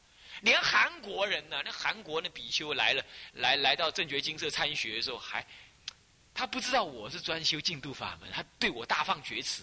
[0.42, 5.44] 连韩国人呢，那韩国那比丘来了，来来到正觉金色参学的时候还。
[6.40, 9.62] 他不知道我是专修净土法门，他对我大放厥词，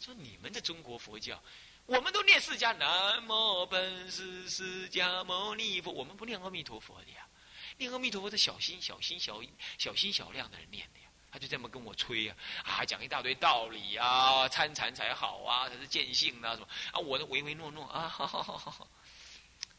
[0.00, 1.38] 说你们的中国佛教，
[1.84, 7.28] 我们都念释迦南无本师释迦牟尼佛，我们不念阿弥陀佛的呀，
[7.76, 9.38] 念阿弥陀佛是小心小心小
[9.76, 12.34] 小心小量的人念的呀，他就这么跟我吹呀，
[12.64, 16.66] 啊讲一大堆道理啊，参禅才好啊，才是见性啊什么。
[16.90, 18.88] 啊，我的唯唯诺诺啊，好好好好好，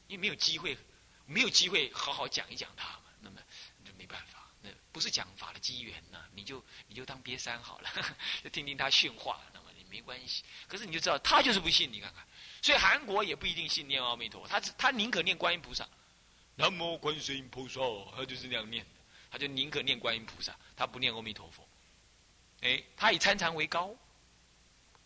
[0.06, 0.78] 因为没有机会，
[1.26, 3.42] 没有机会好好讲一讲他嘛，那么
[3.84, 4.48] 就没办法。
[4.92, 7.90] 不是讲法的机缘呐，你就你就当瘪三好了，
[8.44, 10.44] 就听听他训话，那么也没关系。
[10.68, 12.26] 可是你就知道他就是不信，你看看，
[12.62, 15.88] 所以韩国也不一定信念阿弥陀，他他宁可念观音菩萨，
[16.56, 17.80] 南无观世音菩萨，
[18.16, 18.92] 他就是那样念的，
[19.32, 21.68] 他就宁可念观音菩萨，他不念阿弥陀佛。
[22.62, 23.96] 哎，他以参禅为高，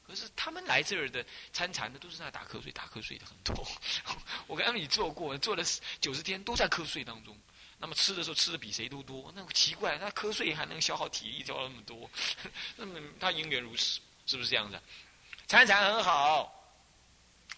[0.07, 3.67] 可是他们来这儿的参禅的都是在打瞌睡，打瞌睡的很多。
[4.47, 5.63] 我跟他们做过，做了
[6.01, 7.38] 九十天都在瞌睡当中。
[7.84, 12.09] 那么吃的时候吃的比谁都多，那奇怪，他瞌睡还能消耗体力，消耗那么多，
[12.77, 14.81] 那么他因缘如此，是不是这样子？
[15.47, 16.49] 参禅很好，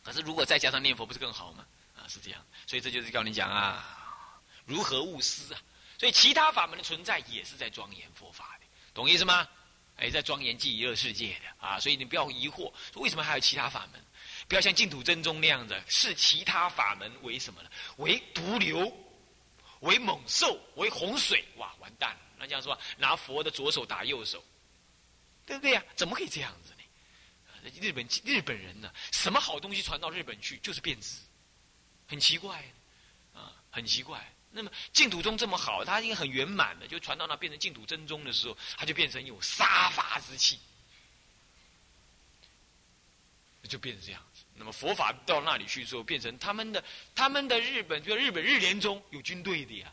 [0.04, 1.64] 可是如果再加上念佛，不是更好吗？
[1.96, 5.62] 啊，是这样，所以这就是教你讲啊，如何勿思啊。
[6.00, 8.66] 所以其他法门的存在也是在庄严佛法的，
[8.96, 9.48] 懂意思吗？
[9.98, 14.04] 哎，在庄严极乐世界的啊，所以你不要疑惑，为什么还有其他法门？
[14.48, 17.70] 不要像净土真宗那样子，视其他法门为什么呢？
[17.98, 18.92] 为毒瘤。
[19.82, 22.22] 为猛兽，为洪水，哇，完蛋了！
[22.38, 24.44] 那这样说，拿佛的左手打右手，
[25.46, 25.84] 对不对呀？
[25.96, 27.72] 怎么可以这样子呢？
[27.82, 31.18] 日本日本人呢，什么好东西传到日本去就是变质，
[32.08, 32.64] 很奇怪，
[33.34, 34.24] 啊，很奇怪。
[34.52, 40.60] 那么净土宗这么好，它应该很圆满的，就传到那变成净土真宗的时候，它就变成有杀伐之气，
[43.68, 44.26] 就变成这样。
[44.58, 46.84] 那么佛法到那里去之后，变成他们的
[47.14, 49.92] 他们的日本，就日本日莲宗有军队的呀。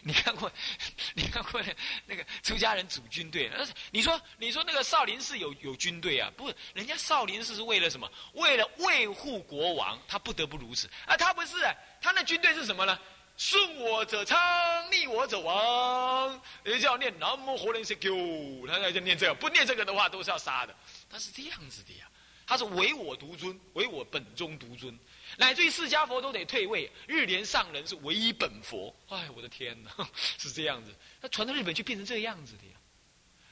[0.00, 0.50] 你看过，
[1.14, 1.62] 你看过
[2.06, 3.50] 那个出家人组军队？
[3.90, 6.32] 你说你说那个少林寺有有军队啊？
[6.36, 8.10] 不，人家少林寺是为了什么？
[8.32, 10.90] 为了维护国王，他不得不如此。
[11.06, 11.56] 啊，他不是，
[12.00, 12.98] 他那军队是什么呢？
[13.36, 14.38] 顺我者昌，
[14.90, 16.42] 逆我者亡。
[16.64, 20.74] 人家要念南无活人 CQ，他在念这个，不念这个的话都是要杀的。
[21.08, 22.08] 他是这样子的呀。
[22.46, 24.98] 他是唯我独尊，唯我本宗独尊，
[25.38, 26.90] 乃至于释迦佛都得退位。
[27.06, 28.94] 日莲上人是唯一本佛。
[29.08, 29.90] 哎，我的天哪，
[30.38, 30.94] 是这样子。
[31.20, 32.72] 那传到日本就变成这个样子的呀。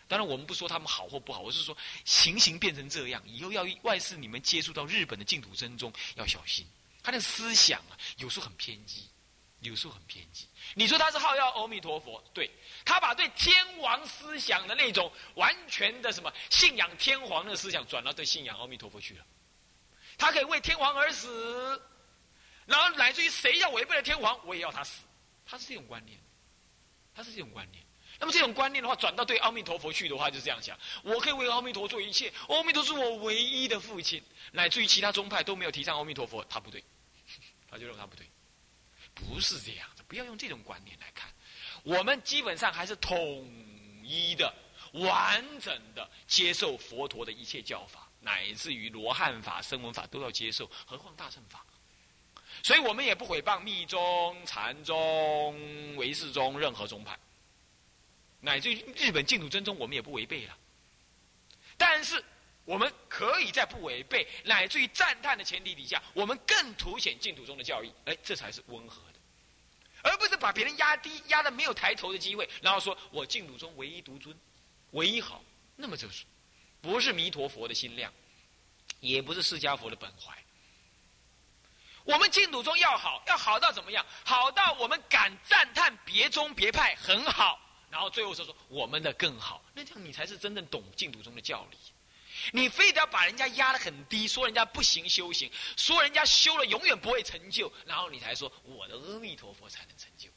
[0.09, 6.67] 当然，我们不说他们好或不好，我是说情形变成这样，以后要外事你们接触到日本的净土真宗要小心。
[7.03, 9.09] 他的思想啊，有时候很偏激，
[9.61, 10.47] 有时候很偏激。
[10.75, 12.51] 你说他是好要阿弥陀佛，对。
[12.85, 19.25] 他把对天王思想的那种完全的什么信仰天皇的思想转到对信仰阿弥陀佛去了，
[20.19, 21.81] 他可以为天皇而死，
[22.67, 25.03] 然后乃至于谁要违背了天皇，我也要他死，
[25.47, 26.19] 他是这种观念，
[27.15, 27.85] 他是这种观念。
[28.19, 36.85] 那么这种观念的话，转到对阿弥陀佛去的话，就是这样想：我可以为阿弥陀做一切，阿弥陀是我唯一的父亲，乃至于其他宗派都没有提倡阿弥陀佛，他不对，
[37.71, 38.29] 他就认为他不对，
[39.29, 40.03] 不是这样的。
[40.09, 41.31] 不要用这种观念来看，
[41.85, 43.49] 我们基本上还是统
[44.03, 44.53] 一的、
[44.93, 51.65] 完整的接受佛陀的一切教法，乃至于罗汉法、声闻法都要接受，何况大乘法？
[52.65, 57.17] 所以我们也不毁谤密宗、禅宗、唯识宗任何宗派，
[58.41, 60.59] 乃至于日本净土真宗，我们也不违背了。
[61.79, 62.23] 但是
[62.65, 69.01] 我们可以在不违背乃至于赞叹的前提底下，我们更凸显净土中的教义，哎，这才是温和。
[70.03, 74.37] 而不是把别人压低，压的没有抬头的机会，然后说我净土中唯一独尊，
[74.93, 75.43] 唯一好，
[75.77, 76.25] 那么就是
[76.81, 78.13] 不是弥陀佛的心量，
[79.01, 80.37] 也不是释迦佛的本怀。
[82.05, 84.05] 我们净土中要好，要好到怎么样？
[84.25, 91.77] 好到我们敢赞叹别宗别派很好，然后最后说说我们的更好，那这样你才是真正懂净土中的教理。
[92.53, 100.29] 你非得要把人家压得很低，说人家不行修行，说人家修了永远不会成就，然后你才说我的阿弥陀佛才能成就。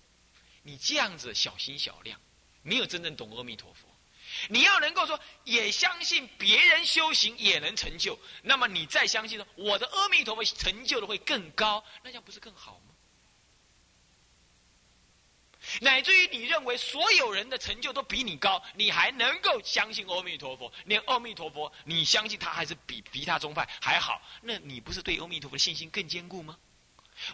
[0.61, 2.19] 你这样子小心小量，
[2.61, 3.87] 没有真正懂阿弥陀佛。
[4.49, 12.81] 你要能够说也相信别人修行也能成就，那么你再相信说我的阿弥陀佛成就的会更高，那样不是更好？
[15.81, 20.71] 乃至于你认为所有人的成就都比你高，你还能够相信阿弥陀佛？
[20.85, 24.21] 连阿弥陀佛，你相信他还是比比他宗派还好？
[24.41, 26.57] 那你不是对阿弥陀佛的信心更坚固吗？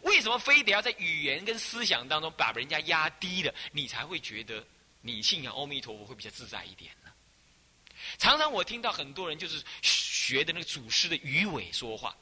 [0.01, 4.65] 为什么非得要在语言跟思想当中把人家压低了，你才会觉得
[5.01, 7.11] 你信仰阿弥陀佛会比较自在一点呢？
[8.17, 12.15] 常常我听到很多人就是学的那个祖师的鱼尾说话。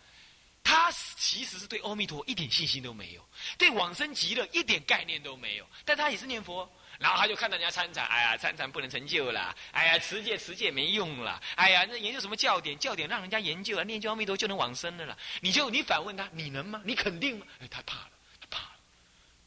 [0.68, 3.26] 他其实是对阿弥陀一点信心都没有，
[3.58, 12.78] 对往生极乐一点概念都没有，但他也是念佛，然后他就看到人家参禅，哎呀，参禅不能成就了，哎呀，持戒持戒没用了，哎呀，那研究什么教典？
[12.78, 15.18] 教典让人家研究啊，念经阿弥陀就能往生的了。
[15.40, 16.82] 你就你反问他，你能吗？
[16.84, 17.46] 你肯定吗？
[17.62, 18.12] 哎，他怕了，
[18.42, 18.76] 他怕了，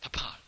[0.01, 0.41] 他怕了。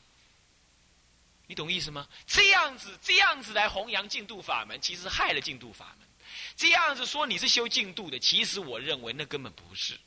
[1.47, 2.09] 你懂意思吗？
[2.27, 6.09] 这样子，这样子来弘扬净土法门，其实害了净土法门。
[6.57, 10.01] 这样子说你是修净土的，其实我认为那根本不是。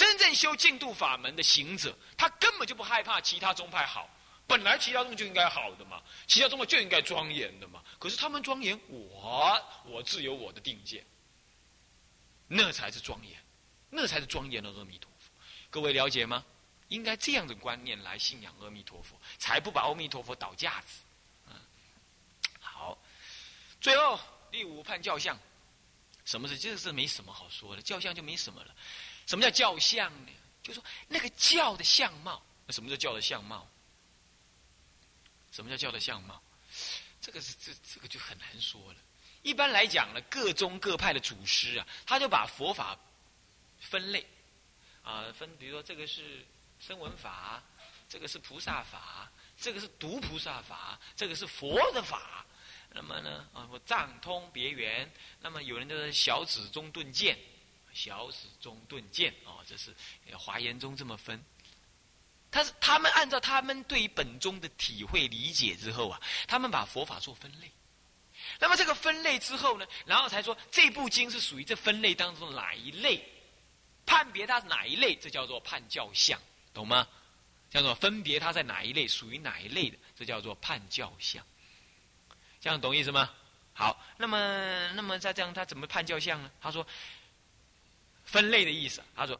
[0.00, 4.08] 真正修净土法门的行者，他根本就不害怕其他宗派好。
[4.46, 7.84] 本来其他宗就应该好的嘛，其他宗派就应该庄严的嘛。
[7.98, 11.04] 可是他们庄严，我我自有我的定见，
[12.48, 13.38] 那才是庄严，
[13.90, 15.30] 那才是庄严的阿弥陀佛。
[15.68, 16.42] 各位了解吗？
[16.88, 21.02] 应该这样的观念来信仰阿弥陀佛，才不把阿弥陀佛倒架子。
[21.46, 21.54] 嗯，
[22.58, 22.96] 好，
[23.82, 24.18] 最后
[24.50, 25.38] 第五判教相，
[26.24, 26.56] 什么是？
[26.56, 28.74] 这是没什么好说的，教相就没什么了。
[29.30, 30.32] 什么叫教相呢？
[30.60, 32.42] 就说那个教的相貌。
[32.66, 33.64] 那什么叫教的相貌？
[35.52, 36.42] 什么叫教的相貌？
[37.20, 38.98] 这个是这这个就很难说了。
[39.42, 42.98] 一般来讲呢，各宗各派的祖师啊，他就把佛法
[43.78, 44.26] 分类
[45.04, 46.44] 啊，分比如说这个是
[46.80, 47.62] 声闻法，
[48.08, 52.44] 这个是菩萨法，这个是独菩萨法，这个是佛的法。
[52.92, 55.08] 那么呢啊，我藏通别圆。
[55.40, 57.38] 那么有人就是小指中顿剑。
[57.92, 59.94] 小史中顿见哦，这是
[60.36, 61.42] 华严宗这么分。
[62.52, 67.70] 他是他们按照他们对于本宗的体会理解之后啊，他们把佛法做分类。
[68.58, 73.24] 那么这个分类之后呢，然后才说这部经是属于这分类当中哪一类，
[74.04, 76.40] 判别它是哪一类，这叫做判教相，
[76.74, 77.06] 懂吗？
[77.70, 81.46] 叫做分别它在哪一类，属于哪一类的，这叫做判教相。
[82.60, 83.30] 这样懂意思吗？
[83.72, 86.50] 好，那么那么再这样，他怎么判教相呢？
[86.60, 86.84] 他说。
[88.30, 89.38] 分类的意思，他说